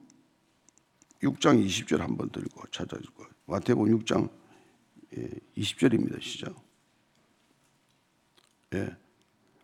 6장 1.23 1.65
20절 1.65 1.97
한번 1.97 2.29
들고 2.29 2.67
찾아주고 2.71 3.25
마태복음 3.47 3.99
6장 3.99 4.29
20절입니다. 5.57 6.15
예, 6.15 6.21
시작. 6.21 6.55
예. 8.75 8.95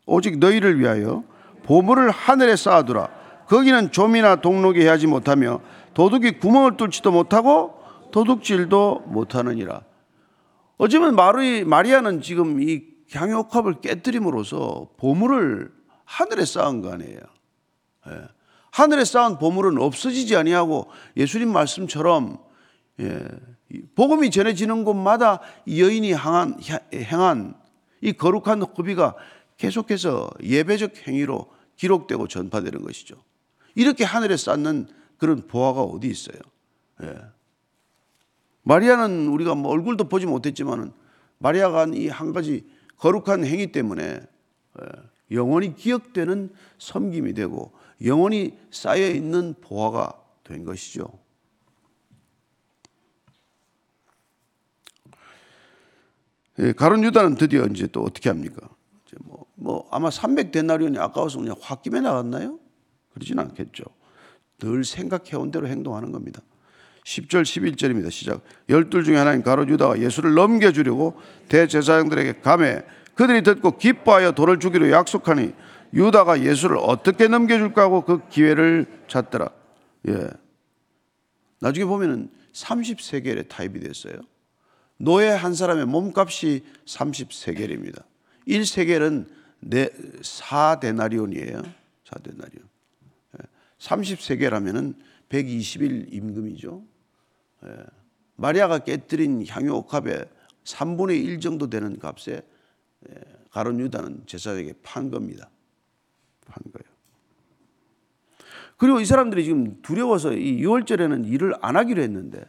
오직 0.05 0.39
너희를 0.39 0.79
위하여 0.79 1.23
보물을 1.63 2.11
하늘에 2.11 2.55
쌓아두라. 2.55 3.09
거기는 3.47 3.91
좀이나 3.91 4.37
동록이 4.37 4.85
하지 4.85 5.07
못하며 5.07 5.61
도둑이 5.93 6.39
구멍을 6.39 6.77
뚫지도 6.77 7.11
못하고 7.11 7.79
도둑질도 8.11 9.03
못하느니라. 9.07 9.81
어쩌면 10.77 11.15
마리, 11.15 11.63
마리아는 11.63 12.21
지금 12.21 12.61
이 12.61 12.83
향유옥합을 13.11 13.81
깨뜨림으로써 13.81 14.89
보물을 14.97 15.71
하늘에 16.05 16.45
쌓은 16.45 16.81
거 16.81 16.91
아니에요. 16.91 17.19
예. 18.07 18.21
하늘에 18.71 19.05
쌓은 19.05 19.37
보물은 19.37 19.79
없어지지 19.79 20.35
아니하고 20.35 20.87
예수님 21.15 21.51
말씀처럼 21.51 22.39
예, 22.99 23.19
복음이 23.95 24.31
전해지는 24.31 24.83
곳마다 24.83 25.39
여인이 25.67 26.11
향한, 26.13 26.59
행한 26.93 27.55
이 28.01 28.13
거룩한 28.13 28.61
허비가 28.61 29.15
계속해서 29.63 30.29
예배적 30.43 31.07
행위로 31.07 31.49
기록되고 31.77 32.27
전파되는 32.27 32.81
것이죠. 32.81 33.15
이렇게 33.75 34.03
하늘에 34.03 34.35
쌓는 34.35 34.87
그런 35.17 35.47
보화가 35.47 35.81
어디 35.83 36.09
있어요? 36.09 36.37
예. 37.01 37.15
마리아는 38.63 39.27
우리가 39.29 39.55
뭐 39.55 39.71
얼굴도 39.71 40.09
보지 40.09 40.25
못했지만은 40.25 40.91
마리아가 41.37 41.79
한 41.79 41.93
이 41.93 42.09
한 42.09 42.33
가지 42.33 42.65
거룩한 42.97 43.45
행위 43.45 43.71
때문에 43.71 44.03
예. 44.81 44.85
영원히 45.31 45.75
기억되는 45.75 46.53
섬김이 46.79 47.33
되고 47.33 47.71
영원히 48.03 48.57
쌓여 48.69 49.07
있는 49.07 49.55
보화가 49.61 50.21
된 50.43 50.65
것이죠. 50.65 51.07
예, 56.59 56.73
가론 56.73 57.01
유다는 57.05 57.35
드디어 57.35 57.65
이제 57.67 57.87
또 57.87 58.03
어떻게 58.03 58.29
합니까? 58.29 58.69
뭐, 59.19 59.42
뭐 59.55 59.87
아마 59.91 60.09
300데나리온이 60.09 60.97
아까워서 60.99 61.39
그냥 61.39 61.55
홧김에 61.59 62.01
나갔나요? 62.01 62.59
그러진 63.13 63.39
않겠죠. 63.39 63.83
늘 64.59 64.83
생각해온 64.83 65.51
대로 65.51 65.67
행동하는 65.67 66.11
겁니다. 66.11 66.41
10절 67.05 67.43
11절입니다. 67.43 68.09
시작. 68.09 68.41
열둘 68.69 69.03
중에 69.03 69.17
하나인 69.17 69.43
가롯 69.43 69.69
유다가 69.69 69.99
예수를 69.99 70.33
넘겨주려고 70.33 71.19
대제사장들에게 71.49 72.41
감해 72.41 72.83
그들이 73.15 73.43
듣고 73.43 73.77
기뻐하여 73.77 74.31
돌을 74.31 74.59
주기로 74.59 74.89
약속하니 74.89 75.53
유다가 75.93 76.41
예수를 76.41 76.77
어떻게 76.77 77.27
넘겨줄까 77.27 77.83
하고 77.83 78.01
그 78.01 78.27
기회를 78.29 78.87
찾더라. 79.07 79.49
예. 80.07 80.29
나중에 81.59 81.85
보면은 81.85 82.29
30세겔에 82.53 83.47
타입이 83.47 83.79
됐어요. 83.79 84.15
노예 84.97 85.29
한 85.29 85.53
사람의 85.53 85.85
몸값이 85.85 86.63
30세겔입니다. 86.85 88.03
1세겔은 88.47 89.27
4데나리온이에요. 89.69 91.63
4데나리온. 92.05 92.73
30세겔 93.79 94.49
하면은 94.51 94.95
120일 95.29 96.13
임금이죠. 96.13 96.83
예. 97.65 97.69
마리아가 98.35 98.79
깨뜨린 98.79 99.45
향유 99.47 99.73
옥합의 99.73 100.25
3분의 100.63 101.23
1 101.23 101.39
정도 101.39 101.69
되는 101.69 101.99
값에 101.99 102.41
예, 103.09 103.15
가론 103.51 103.79
유다는 103.79 104.23
제사장에게 104.25 104.73
판 104.83 105.11
겁니다. 105.11 105.49
판 106.45 106.63
거예요. 106.71 106.93
그리고 108.77 108.99
이 108.99 109.05
사람들이 109.05 109.43
지금 109.43 109.81
두려워서 109.81 110.33
이 110.33 110.61
6월절에는 110.61 111.27
일을 111.27 111.53
안 111.61 111.75
하기로 111.75 112.01
했는데 112.01 112.43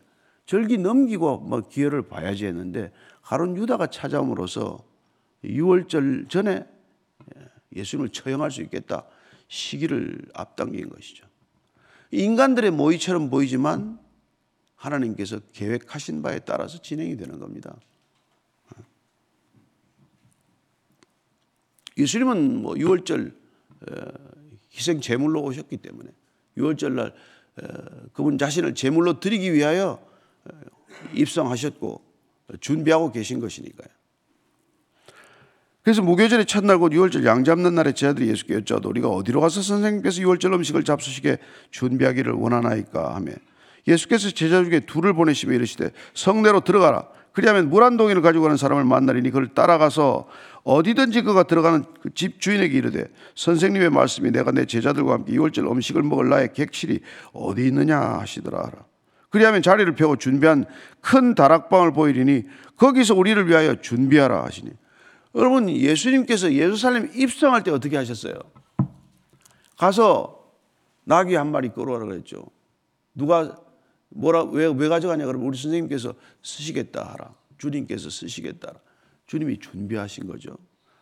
절기 0.46 0.78
넘기고 0.78 1.38
뭐 1.38 1.60
기회를 1.60 2.08
봐야지 2.08 2.46
했는데 2.46 2.92
가론 3.22 3.56
유다가 3.56 3.86
찾아옴으로써 3.88 4.78
6월절 5.44 6.28
전에 6.28 6.66
예수님을 7.74 8.10
처형할 8.10 8.50
수 8.50 8.62
있겠다 8.62 9.06
시기를 9.48 10.26
앞당긴 10.34 10.88
것이죠. 10.88 11.26
인간들의 12.10 12.70
모의처럼 12.70 13.30
보이지만 13.30 13.98
하나님께서 14.76 15.40
계획하신 15.52 16.22
바에 16.22 16.40
따라서 16.40 16.80
진행이 16.80 17.16
되는 17.16 17.38
겁니다. 17.38 17.76
예수님은 21.96 22.62
뭐 22.62 22.74
6월절 22.74 23.34
희생 24.72 25.00
제물로 25.00 25.42
오셨기 25.42 25.76
때문에 25.78 26.10
6월절 26.56 26.92
날 26.92 27.14
그분 28.12 28.36
자신을 28.36 28.74
제물로 28.74 29.20
드리기 29.20 29.52
위하여 29.52 30.04
입성하셨고 31.14 32.04
준비하고 32.60 33.12
계신 33.12 33.40
것이니까요. 33.40 33.88
그래서 35.84 36.00
무교절의 36.00 36.46
첫날 36.46 36.78
곧 36.78 36.92
6월절 36.92 37.24
양 37.26 37.44
잡는 37.44 37.74
날에 37.74 37.92
제자들이 37.92 38.28
예수께 38.28 38.58
여쭤도 38.60 38.86
우리가 38.86 39.08
어디로 39.08 39.40
가서 39.42 39.60
선생님께서 39.60 40.22
6월절 40.22 40.54
음식을 40.54 40.82
잡수시게 40.82 41.36
준비하기를 41.70 42.32
원하나이까 42.32 43.14
하며 43.14 43.32
예수께서 43.86 44.30
제자 44.30 44.64
중에 44.64 44.80
둘을 44.80 45.12
보내시며 45.12 45.52
이르시되 45.54 45.90
성내로 46.14 46.60
들어가라. 46.60 47.06
그리하면 47.32 47.68
물 47.68 47.82
한 47.82 47.96
동이를 47.98 48.22
가지고 48.22 48.44
가는 48.44 48.56
사람을 48.56 48.84
만나리니 48.84 49.30
그를 49.30 49.48
따라가서 49.48 50.26
어디든지 50.62 51.20
그가 51.22 51.42
들어가는 51.42 51.84
그 52.00 52.10
집 52.14 52.40
주인에게 52.40 52.78
이르되 52.78 53.06
선생님의 53.34 53.90
말씀이 53.90 54.30
내가 54.30 54.52
내 54.52 54.64
제자들과 54.64 55.12
함께 55.12 55.34
6월절 55.34 55.70
음식을 55.70 56.02
먹을 56.02 56.30
나의 56.30 56.54
객실이 56.54 57.00
어디 57.34 57.66
있느냐 57.66 57.98
하시더라. 57.98 58.70
그리하면 59.28 59.60
자리를 59.60 59.92
펴고 59.96 60.16
준비한 60.16 60.64
큰 61.02 61.34
다락방을 61.34 61.92
보이리니 61.92 62.44
거기서 62.78 63.14
우리를 63.16 63.46
위하여 63.48 63.74
준비하라 63.74 64.44
하시니 64.44 64.70
여러분 65.34 65.68
예수님께서 65.68 66.52
예루살렘 66.52 67.10
입성할 67.14 67.64
때 67.64 67.70
어떻게 67.70 67.96
하셨어요? 67.96 68.34
가서 69.76 70.52
나귀 71.04 71.34
한 71.34 71.50
마리 71.50 71.70
끌어오라 71.70 72.06
그랬죠. 72.06 72.46
누가 73.14 73.56
뭐라 74.10 74.44
왜, 74.44 74.66
왜 74.66 74.88
가져가냐 74.88 75.26
그러면 75.26 75.48
우리 75.48 75.58
선생님께서 75.58 76.14
쓰시겠다 76.42 77.12
하라. 77.12 77.34
주님께서 77.58 78.10
쓰시겠다 78.10 78.68
하라. 78.68 78.80
주님이 79.26 79.58
준비하신 79.58 80.26
거죠. 80.26 80.56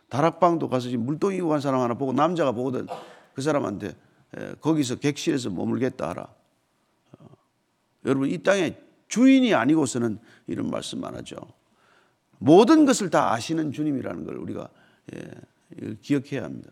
다락방도 0.09 0.69
가서 0.69 0.89
지금 0.89 1.05
물동이 1.05 1.41
간 1.41 1.59
사람 1.59 1.81
하나 1.81 1.93
보고 1.93 2.13
남자가 2.13 2.51
보거든 2.51 2.87
그 3.33 3.41
사람한테 3.41 3.95
거기서 4.61 4.95
객실에서 4.95 5.51
머물겠다 5.51 6.09
하라. 6.09 6.27
어, 7.19 7.25
여러분 8.05 8.29
이 8.29 8.37
땅에 8.39 8.77
주인이 9.07 9.53
아니고서는 9.53 10.19
이런 10.47 10.69
말씀 10.69 11.03
안 11.03 11.15
하죠. 11.15 11.35
모든 12.43 12.83
것을 12.83 13.09
다 13.09 13.31
아시는 13.31 13.71
주님이라는 13.71 14.25
걸 14.25 14.35
우리가 14.35 14.67
예, 15.15 15.95
기억해야 16.01 16.43
합니다. 16.43 16.71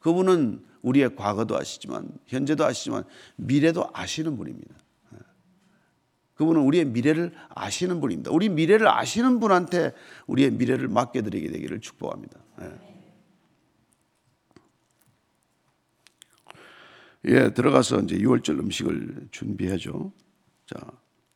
그분은 0.00 0.64
우리의 0.82 1.14
과거도 1.14 1.56
아시지만 1.56 2.08
현재도 2.26 2.64
아시지만 2.64 3.04
미래도 3.36 3.88
아시는 3.92 4.36
분입니다. 4.36 4.74
예. 5.14 5.18
그분은 6.34 6.62
우리의 6.62 6.86
미래를 6.86 7.32
아시는 7.50 8.00
분입니다. 8.00 8.32
우리 8.32 8.48
미래를 8.48 8.88
아시는 8.88 9.38
분한테 9.38 9.92
우리의 10.26 10.50
미래를 10.50 10.88
맡겨드리게 10.88 11.52
되기를 11.52 11.80
축복합니다. 11.80 12.40
예. 12.62 12.92
예, 17.26 17.54
들어가서 17.54 18.00
이제 18.00 18.18
6월절 18.18 18.58
음식을 18.58 19.28
준비하죠. 19.30 20.12
자, 20.66 20.80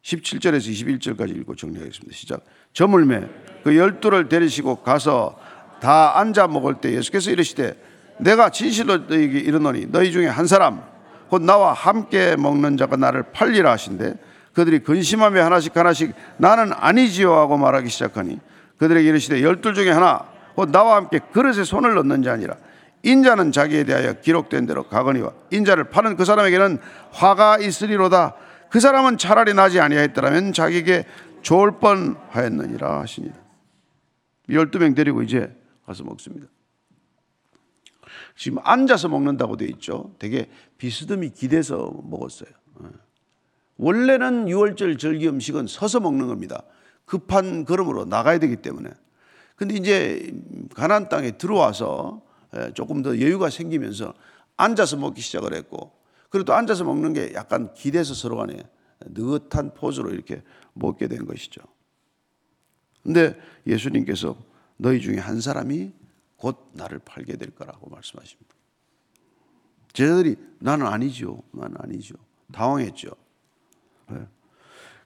17절에서 0.06 0.70
21절까지 1.16 1.36
읽고 1.40 1.56
정리하겠습니다. 1.56 2.14
시작. 2.14 2.40
저물매 2.72 3.28
그 3.64 3.76
열두를 3.76 4.28
데리시고 4.28 4.76
가서 4.76 5.36
다 5.80 6.18
앉아 6.20 6.46
먹을 6.46 6.76
때 6.76 6.92
예수께서 6.92 7.30
이르시되 7.32 7.76
내가 8.18 8.50
진실로 8.50 8.98
너희에게 8.98 9.40
이르노니 9.40 9.86
너희 9.90 10.12
중에 10.12 10.28
한 10.28 10.46
사람 10.46 10.82
곧 11.28 11.42
나와 11.42 11.72
함께 11.72 12.36
먹는 12.36 12.76
자가 12.76 12.96
나를 12.96 13.24
팔리라 13.32 13.72
하신대 13.72 14.14
그들이 14.54 14.78
근심하며 14.78 15.44
하나씩 15.44 15.76
하나씩 15.76 16.14
나는 16.38 16.72
아니지요 16.72 17.34
하고 17.34 17.58
말하기 17.58 17.88
시작하니 17.88 18.38
그들에게 18.78 19.08
이르시되 19.08 19.42
열둘 19.42 19.74
중에 19.74 19.90
하나 19.90 20.24
곧 20.54 20.70
나와 20.70 20.96
함께 20.96 21.18
그릇에 21.32 21.64
손을 21.64 21.94
넣는 21.94 22.22
자 22.22 22.32
아니라 22.32 22.54
인자는 23.02 23.52
자기에 23.52 23.84
대하여 23.84 24.14
기록된 24.14 24.66
대로 24.66 24.84
가거니와 24.84 25.32
인자를 25.50 25.90
파는 25.90 26.16
그 26.16 26.24
사람에게는 26.24 26.78
화가 27.10 27.58
있으리로다 27.58 28.36
그 28.70 28.80
사람은 28.80 29.18
차라리 29.18 29.54
나지 29.54 29.80
아니하였더라면 29.80 30.52
자기에게 30.52 31.04
좋을 31.42 31.78
뻔하였느니라 31.78 33.00
하시니 33.00 33.30
열두 34.50 34.78
명 34.78 34.94
데리고 34.94 35.22
이제 35.22 35.56
가서 35.86 36.04
먹습니다. 36.04 36.48
지금 38.36 38.58
앉아서 38.62 39.08
먹는다고 39.08 39.56
돼 39.56 39.66
있죠. 39.66 40.14
되게 40.18 40.48
비스듬히 40.78 41.30
기대서 41.30 41.92
먹었어요. 42.04 42.50
예. 42.82 42.88
원래는 43.78 44.46
6월절 44.46 44.98
절기 44.98 45.28
음식은 45.28 45.66
서서 45.66 46.00
먹는 46.00 46.26
겁니다. 46.26 46.62
급한 47.04 47.64
걸음으로 47.64 48.04
나가야 48.04 48.38
되기 48.38 48.56
때문에. 48.56 48.90
근데 49.54 49.74
이제 49.74 50.32
가나안 50.74 51.08
땅에 51.08 51.32
들어와서 51.32 52.22
예, 52.56 52.72
조금 52.74 53.02
더 53.02 53.18
여유가 53.20 53.50
생기면서 53.50 54.14
앉아서 54.56 54.96
먹기 54.96 55.20
시작을 55.20 55.54
했고 55.54 55.92
그래도 56.30 56.54
앉아서 56.54 56.84
먹는 56.84 57.12
게 57.12 57.32
약간 57.34 57.72
기대서 57.74 58.14
서로 58.14 58.36
간에 58.36 58.62
느긋한 59.00 59.74
포즈로 59.74 60.10
이렇게 60.10 60.42
먹게 60.74 61.08
된 61.08 61.26
것이죠. 61.26 61.62
근데 63.02 63.38
예수님께서 63.66 64.36
너희 64.76 65.00
중에 65.00 65.18
한 65.18 65.40
사람이 65.40 65.92
곧 66.36 66.70
나를 66.72 66.98
팔게 66.98 67.36
될 67.36 67.50
거라고 67.50 67.88
말씀하십니다. 67.88 68.54
제자들이 69.92 70.36
나는 70.58 70.86
아니죠. 70.86 71.42
나는 71.52 71.76
아니죠. 71.78 72.14
당황했죠. 72.52 73.10
네. 74.10 74.26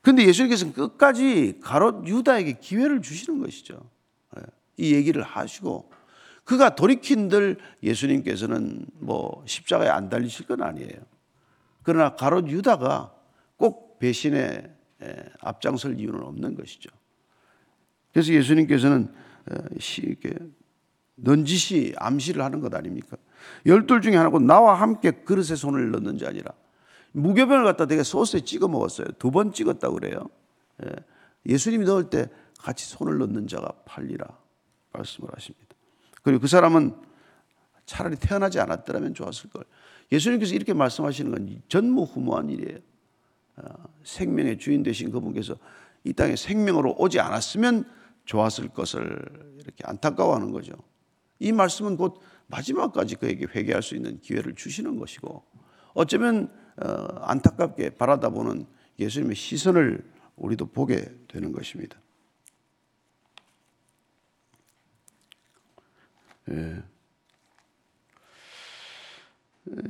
근데 0.02 0.26
예수님께서는 0.26 0.72
끝까지 0.72 1.60
가롯 1.62 2.06
유다에게 2.06 2.58
기회를 2.58 3.02
주시는 3.02 3.40
것이죠. 3.40 3.88
네. 4.34 4.42
이 4.78 4.94
얘기를 4.94 5.22
하시고 5.22 5.90
그가 6.50 6.74
돌이킨들 6.74 7.58
예수님께서는 7.84 8.84
뭐 8.94 9.44
십자가에 9.46 9.88
안 9.88 10.08
달리실 10.08 10.48
건 10.48 10.64
아니에요. 10.64 10.98
그러나 11.84 12.16
가롯 12.16 12.48
유다가 12.48 13.14
꼭 13.56 14.00
배신에 14.00 14.68
앞장설 15.42 16.00
이유는 16.00 16.20
없는 16.20 16.56
것이죠. 16.56 16.90
그래서 18.12 18.32
예수님께서는 18.32 19.14
이렇게 19.98 20.34
넌지시 21.14 21.94
암시를 21.96 22.42
하는 22.42 22.58
것 22.58 22.74
아닙니까? 22.74 23.16
열둘 23.64 24.02
중에 24.02 24.16
하나고 24.16 24.40
나와 24.40 24.74
함께 24.74 25.12
그릇에 25.12 25.54
손을 25.54 25.92
넣는 25.92 26.18
자 26.18 26.26
아니라 26.30 26.52
무교병을 27.12 27.62
갖다 27.62 27.86
되게 27.86 28.02
소스에 28.02 28.40
찍어 28.40 28.66
먹었어요. 28.66 29.06
두 29.20 29.30
번 29.30 29.52
찍었다고 29.52 29.94
그래요. 29.94 30.28
예수님이 31.46 31.84
넣을 31.84 32.10
때 32.10 32.28
같이 32.58 32.86
손을 32.86 33.18
넣는 33.18 33.46
자가 33.46 33.70
팔리라 33.84 34.26
말씀을 34.92 35.30
하십니다. 35.32 35.69
그리고 36.22 36.40
그 36.40 36.46
사람은 36.46 36.94
차라리 37.86 38.16
태어나지 38.16 38.60
않았더라면 38.60 39.14
좋았을 39.14 39.50
걸. 39.50 39.64
예수님께서 40.12 40.54
이렇게 40.54 40.72
말씀하시는 40.74 41.30
건 41.30 41.62
전무후무한 41.68 42.50
일이에요. 42.50 42.78
어, 43.56 43.62
생명의 44.04 44.58
주인 44.58 44.82
되신 44.82 45.10
그분께서 45.10 45.56
이 46.04 46.12
땅에 46.12 46.36
생명으로 46.36 46.94
오지 46.98 47.20
않았으면 47.20 47.84
좋았을 48.24 48.68
것을 48.68 49.02
이렇게 49.58 49.84
안타까워하는 49.84 50.52
거죠. 50.52 50.74
이 51.38 51.52
말씀은 51.52 51.96
곧 51.96 52.20
마지막까지 52.46 53.16
그에게 53.16 53.46
회개할 53.52 53.82
수 53.82 53.96
있는 53.96 54.20
기회를 54.20 54.54
주시는 54.54 54.98
것이고 54.98 55.42
어쩌면 55.94 56.48
어, 56.76 56.86
안타깝게 57.22 57.90
바라다보는 57.90 58.66
예수님의 58.98 59.36
시선을 59.36 60.04
우리도 60.36 60.66
보게 60.66 61.12
되는 61.28 61.52
것입니다. 61.52 61.98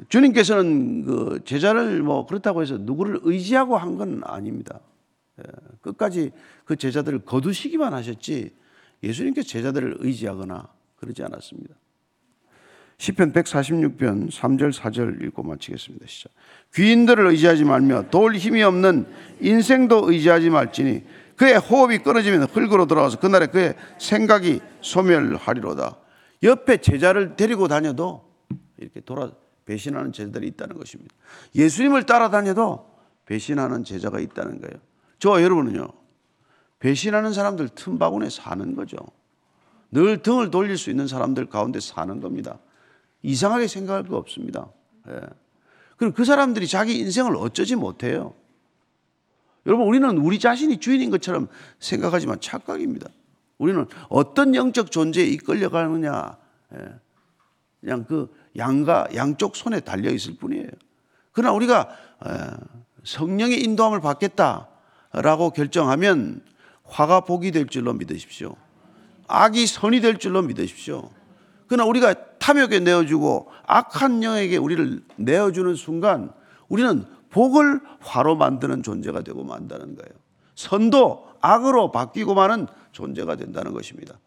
주님께서는 0.09 1.05
그 1.05 1.41
제자를 1.45 2.03
뭐 2.03 2.27
그렇다고 2.27 2.63
해서 2.63 2.77
누구를 2.79 3.21
의지하고 3.23 3.77
한 3.77 3.97
건 3.97 4.23
아닙니다. 4.25 4.81
예. 5.39 5.43
끝까지 5.81 6.33
그 6.65 6.77
제자들을 6.77 7.21
거두시기만 7.21 7.95
하셨지 7.95 8.55
예수님께 9.03 9.43
제자들을 9.43 9.97
의지하거나 10.01 10.69
그러지 10.97 11.23
않았습니다. 11.23 11.75
시편 12.99 13.33
146편 13.33 14.31
3절 14.31 14.73
4절 14.75 15.25
읽고 15.25 15.43
마치겠습니다. 15.43 16.07
시작. 16.07 16.33
귀인들을 16.75 17.27
의지하지 17.29 17.65
말며 17.65 18.11
도울 18.11 18.37
힘이 18.37 18.63
없는 18.63 19.07
인생도 19.41 20.11
의지하지 20.13 20.51
말지니 20.51 21.03
그의 21.37 21.57
호흡이 21.59 21.99
끊어지면 21.99 22.43
흙으로 22.45 22.87
돌아와서 22.87 23.19
그날에 23.19 23.47
그의 23.47 23.75
생각이 23.99 24.61
소멸하리로다. 24.83 25.97
옆에 26.43 26.79
제자를 26.79 27.37
데리고 27.37 27.69
다녀도 27.69 28.31
이렇게 28.79 29.01
돌아 29.01 29.31
배신하는 29.67 30.13
제자들이 30.13 30.49
있다는 30.49 30.77
것입니다. 30.79 31.15
예수님을 31.55 32.07
따라다녀도 32.07 32.91
배신하는 33.27 33.85
제자가 33.85 34.21
있다는 34.21 34.61
거예요. 34.61 34.81
저 35.19 35.43
여러분은요. 35.43 35.89
배신하는 36.79 37.33
사람들 37.33 37.69
틈바구니에 37.69 38.31
사는 38.31 38.75
거죠. 38.75 38.97
늘 39.93 40.23
등을 40.23 40.51
돌릴 40.51 40.79
수 40.79 40.91
있는 40.91 41.07
사람들 41.07 41.47
가운데 41.47 41.79
사는 41.79 42.21
겁니다. 42.21 42.59
이상하게 43.23 43.67
생각할 43.67 44.05
거 44.05 44.17
없습니다. 44.17 44.71
예. 45.09 45.21
그리고 45.97 46.15
그 46.15 46.25
사람들이 46.25 46.67
자기 46.67 46.99
인생을 46.99 47.37
어쩌지 47.37 47.77
못해요. 47.77 48.35
여러분, 49.67 49.87
우리는 49.87 50.17
우리 50.17 50.39
자신이 50.39 50.79
주인인 50.81 51.11
것처럼 51.11 51.49
생각하지만 51.79 52.41
착각입니다. 52.41 53.11
우리는 53.61 53.87
어떤 54.09 54.55
영적 54.55 54.91
존재에 54.91 55.25
이끌려가느냐, 55.27 56.37
예. 56.75 56.79
그냥 57.81 58.05
그 58.05 58.35
양가, 58.57 59.09
양쪽 59.15 59.55
손에 59.55 59.81
달려 59.81 60.11
있을 60.11 60.37
뿐이에요. 60.37 60.67
그러나 61.33 61.53
우리가 61.53 61.89
예, 62.27 62.31
성령의 63.05 63.63
인도함을 63.63 64.01
받겠다라고 64.01 65.51
결정하면 65.51 66.43
화가 66.85 67.21
복이 67.21 67.53
될 67.53 67.67
줄로 67.67 67.93
믿으십시오. 67.93 68.57
악이 69.29 69.67
선이 69.67 70.01
될 70.01 70.19
줄로 70.19 70.41
믿으십시오. 70.41 71.11
그러나 71.67 71.85
우리가 71.85 72.15
탐욕에 72.39 72.81
내어주고 72.81 73.51
악한 73.67 74.23
영에게 74.23 74.57
우리를 74.57 75.03
내어주는 75.17 75.75
순간 75.75 76.33
우리는 76.69 77.05
복을 77.29 77.81
화로 78.01 78.37
만드는 78.37 78.83
존재가 78.83 79.21
되고 79.21 79.45
만다는 79.45 79.97
거예요. 79.97 80.11
선도 80.55 81.29
악으로 81.43 81.93
바뀌고 81.93 82.35
마는 82.35 82.67
존재가 82.93 83.37
된다는 83.37 83.73
것입니다. 83.73 84.19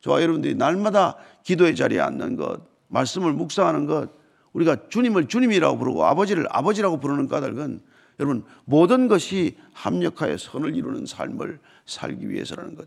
저와 0.00 0.22
여러분들이 0.22 0.54
날마다 0.54 1.16
기도의 1.42 1.74
자리에 1.76 2.00
앉는 2.00 2.36
것, 2.36 2.60
말씀을 2.88 3.32
묵상하는 3.32 3.86
것, 3.86 4.10
우리가 4.52 4.88
주님을 4.88 5.26
주님이라고 5.28 5.78
부르고 5.78 6.04
아버지를 6.04 6.46
아버지라고 6.50 7.00
부르는 7.00 7.28
까닭은 7.28 7.80
여러분 8.20 8.44
모든 8.64 9.08
것이 9.08 9.56
합력하여 9.72 10.36
선을 10.36 10.76
이루는 10.76 11.06
삶을 11.06 11.58
살기 11.86 12.30
위해서라는 12.30 12.76
것 12.76 12.86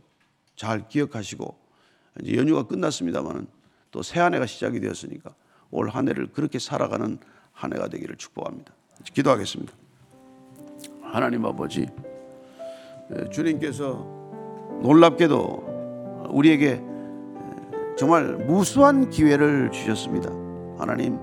잘 0.58 0.88
기억하시고 0.90 1.56
이제 2.22 2.36
연휴가 2.36 2.64
끝났습니다만은 2.64 3.48
또 3.92 4.00
새 4.02 4.20
한 4.20 4.34
해가 4.34 4.46
시작이 4.48 4.80
되었으니까 4.82 5.34
올 5.72 5.88
한 5.90 6.10
해를 6.10 6.28
그렇게 6.34 6.58
살아가는 6.60 7.20
한 7.54 7.74
해가 7.74 7.88
되기를 7.88 8.18
축복합니다. 8.18 8.74
기도하겠습니다. 9.14 9.72
하나님 11.04 11.46
아버지 11.46 11.88
주님께서 13.32 14.27
놀랍게도 14.82 16.28
우리에게 16.30 16.82
정말 17.98 18.36
무수한 18.48 19.10
기회를 19.10 19.72
주셨습니다. 19.72 20.30
하나님 20.78 21.18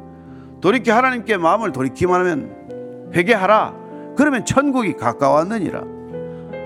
돌이켜 0.61 0.95
하나님께 0.95 1.37
마음을 1.37 1.73
돌이키만 1.73 2.21
하면 2.21 3.11
회개하라. 3.15 3.85
그러면 4.17 4.45
천국이 4.45 4.95
가까웠느니라. 4.95 5.83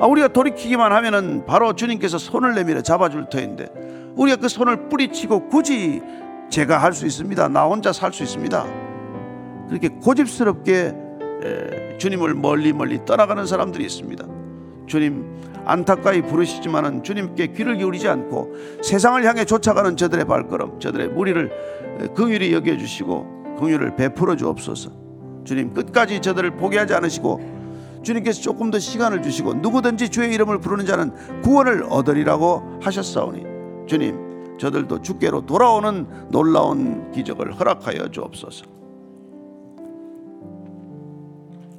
아, 0.01 0.07
우리가 0.07 0.29
돌이키기만 0.29 0.93
하면은 0.93 1.45
바로 1.45 1.73
주님께서 1.75 2.19
손을 2.19 2.55
내밀어 2.55 2.83
잡아줄 2.83 3.29
터인데 3.29 3.69
우리가 4.17 4.37
그 4.37 4.49
손을 4.49 4.89
뿌리치고 4.89 5.49
굳이 5.49 6.01
제가 6.51 6.79
할 6.79 6.93
수 6.93 7.05
있습니다. 7.07 7.49
나 7.49 7.65
혼자 7.65 7.93
살 7.93 8.13
수 8.13 8.23
있습니다. 8.23 8.65
그렇게 9.69 9.89
고집스럽게 9.89 10.95
에, 11.45 11.99
주님을 11.99 12.35
멀리 12.35 12.73
멀리 12.73 13.05
떠나가는 13.05 13.45
사람들이 13.45 13.85
있습니다. 13.85 14.25
주님 14.87 15.27
안타까이 15.69 16.23
부르시지만은 16.23 17.03
주님께 17.05 17.49
귀를 17.49 17.77
기울이지 17.77 18.09
않고 18.09 18.55
세상을 18.83 19.23
향해 19.25 19.45
쫓아가는 19.45 19.97
저들의 19.97 20.25
발걸음, 20.25 20.81
저들의 20.81 21.09
무리를 21.09 21.51
에, 22.01 22.07
긍휼히 22.15 22.53
여겨 22.55 22.79
주시고 22.79 23.57
긍휼을 23.59 23.95
베풀어 23.97 24.35
주옵소서. 24.35 24.91
주님 25.45 25.75
끝까지 25.75 26.21
저들을 26.21 26.57
포기하지 26.57 26.95
않으시고 26.95 28.01
주님께서 28.03 28.41
조금 28.41 28.71
더 28.71 28.79
시간을 28.79 29.23
주시고 29.23 29.55
누구든지 29.55 30.09
주의 30.09 30.33
이름을 30.33 30.59
부르는 30.59 30.87
자는 30.87 31.13
구원을 31.43 31.85
얻으리라고 31.91 32.79
하셨사오니 32.81 33.45
주님 33.87 34.57
저들도 34.59 35.03
주께로 35.03 35.45
돌아오는 35.45 36.07
놀라운 36.31 37.13
기적을 37.13 37.53
허락하여 37.53 38.11
주옵소서. 38.11 38.65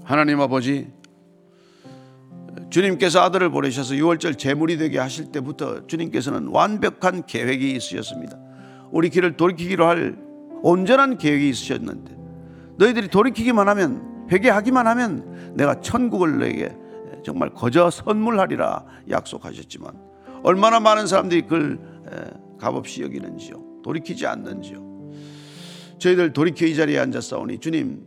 하나님 0.03 0.41
아버지 0.41 0.91
주님께서 2.69 3.21
아들을 3.21 3.49
보내셔서 3.49 3.95
유월절 3.95 4.35
제물이 4.35 4.77
되게 4.77 4.99
하실 4.99 5.31
때부터 5.31 5.87
주님께서는 5.87 6.47
완벽한 6.47 7.25
계획이 7.25 7.71
있으셨습니다. 7.71 8.37
우리 8.91 9.09
길을 9.09 9.37
돌이키기로 9.37 9.85
할 9.85 10.17
온전한 10.61 11.17
계획이 11.17 11.49
있으셨는데 11.49 12.17
너희들이 12.77 13.07
돌이키기만 13.09 13.67
하면 13.69 14.27
회개하기만 14.31 14.87
하면 14.87 15.53
내가 15.55 15.79
천국을 15.81 16.39
너에게 16.39 16.75
정말 17.23 17.53
거저 17.53 17.89
선물하리라 17.89 18.85
약속하셨지만 19.09 19.93
얼마나 20.43 20.79
많은 20.79 21.07
사람들이 21.07 21.43
그걸 21.43 21.79
값없이 22.57 23.01
여기는지요 23.01 23.81
돌이키지 23.83 24.25
않는지요 24.25 24.89
저희들 25.97 26.33
돌이켜 26.33 26.65
이 26.65 26.75
자리에 26.75 26.99
앉았사오니 26.99 27.59
주님 27.59 28.05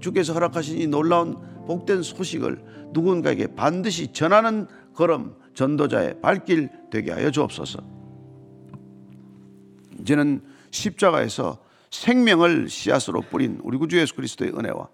주께서 0.00 0.32
허락하신 0.32 0.78
이 0.78 0.86
놀라운 0.86 1.36
복된 1.66 2.02
소식을 2.02 2.90
누군가에게 2.92 3.54
반드시 3.54 4.12
전하는 4.12 4.66
걸음 4.94 5.34
전도자의 5.54 6.20
발길 6.20 6.70
되게 6.90 7.12
하여 7.12 7.30
주옵소서. 7.30 7.80
이제는 10.00 10.42
십자가에서 10.70 11.58
생명을 11.90 12.68
씨앗으로 12.68 13.22
뿌린 13.22 13.58
우리 13.62 13.78
구주 13.78 13.98
예수 13.98 14.14
그리스도의 14.14 14.52
은혜와 14.52 14.88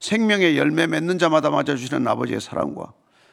생명의 0.00 0.58
열매 0.58 0.86
맺는 0.86 1.18
자마다 1.18 1.50
맞아주시는 1.50 2.06
아버지의 2.06 2.40
사랑과 2.40 2.92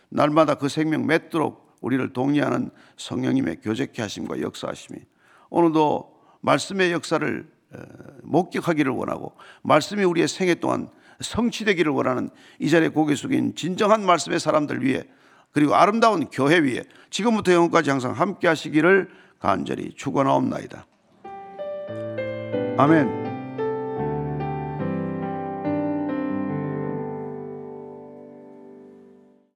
날마다 0.09 0.55
그 0.55 0.69
생명 0.69 1.05
맺도록 1.05 1.77
우리를 1.81 2.13
동의하는 2.13 2.71
성령님의 2.97 3.61
교제케 3.61 4.01
하심과 4.01 4.41
역사하심이 4.41 4.99
오늘도 5.49 6.13
말씀의 6.41 6.91
역사를 6.91 7.49
목격하기를 8.23 8.91
원하고 8.91 9.33
말씀이 9.63 10.03
우리의 10.03 10.27
생애 10.27 10.55
동안 10.55 10.89
성취되기를 11.19 11.91
원하는 11.91 12.29
이 12.59 12.69
자리에 12.69 12.89
고개 12.89 13.15
숙인 13.15 13.55
진정한 13.55 14.05
말씀의 14.05 14.39
사람들 14.39 14.83
위해 14.83 15.03
그리고 15.51 15.75
아름다운 15.75 16.27
교회 16.27 16.59
위에 16.59 16.83
지금부터 17.09 17.53
영원까지 17.53 17.89
항상 17.89 18.11
함께 18.13 18.47
하시기를 18.47 19.09
간절히 19.39 19.93
축원하옵나이다. 19.95 20.85
아멘. 22.77 23.28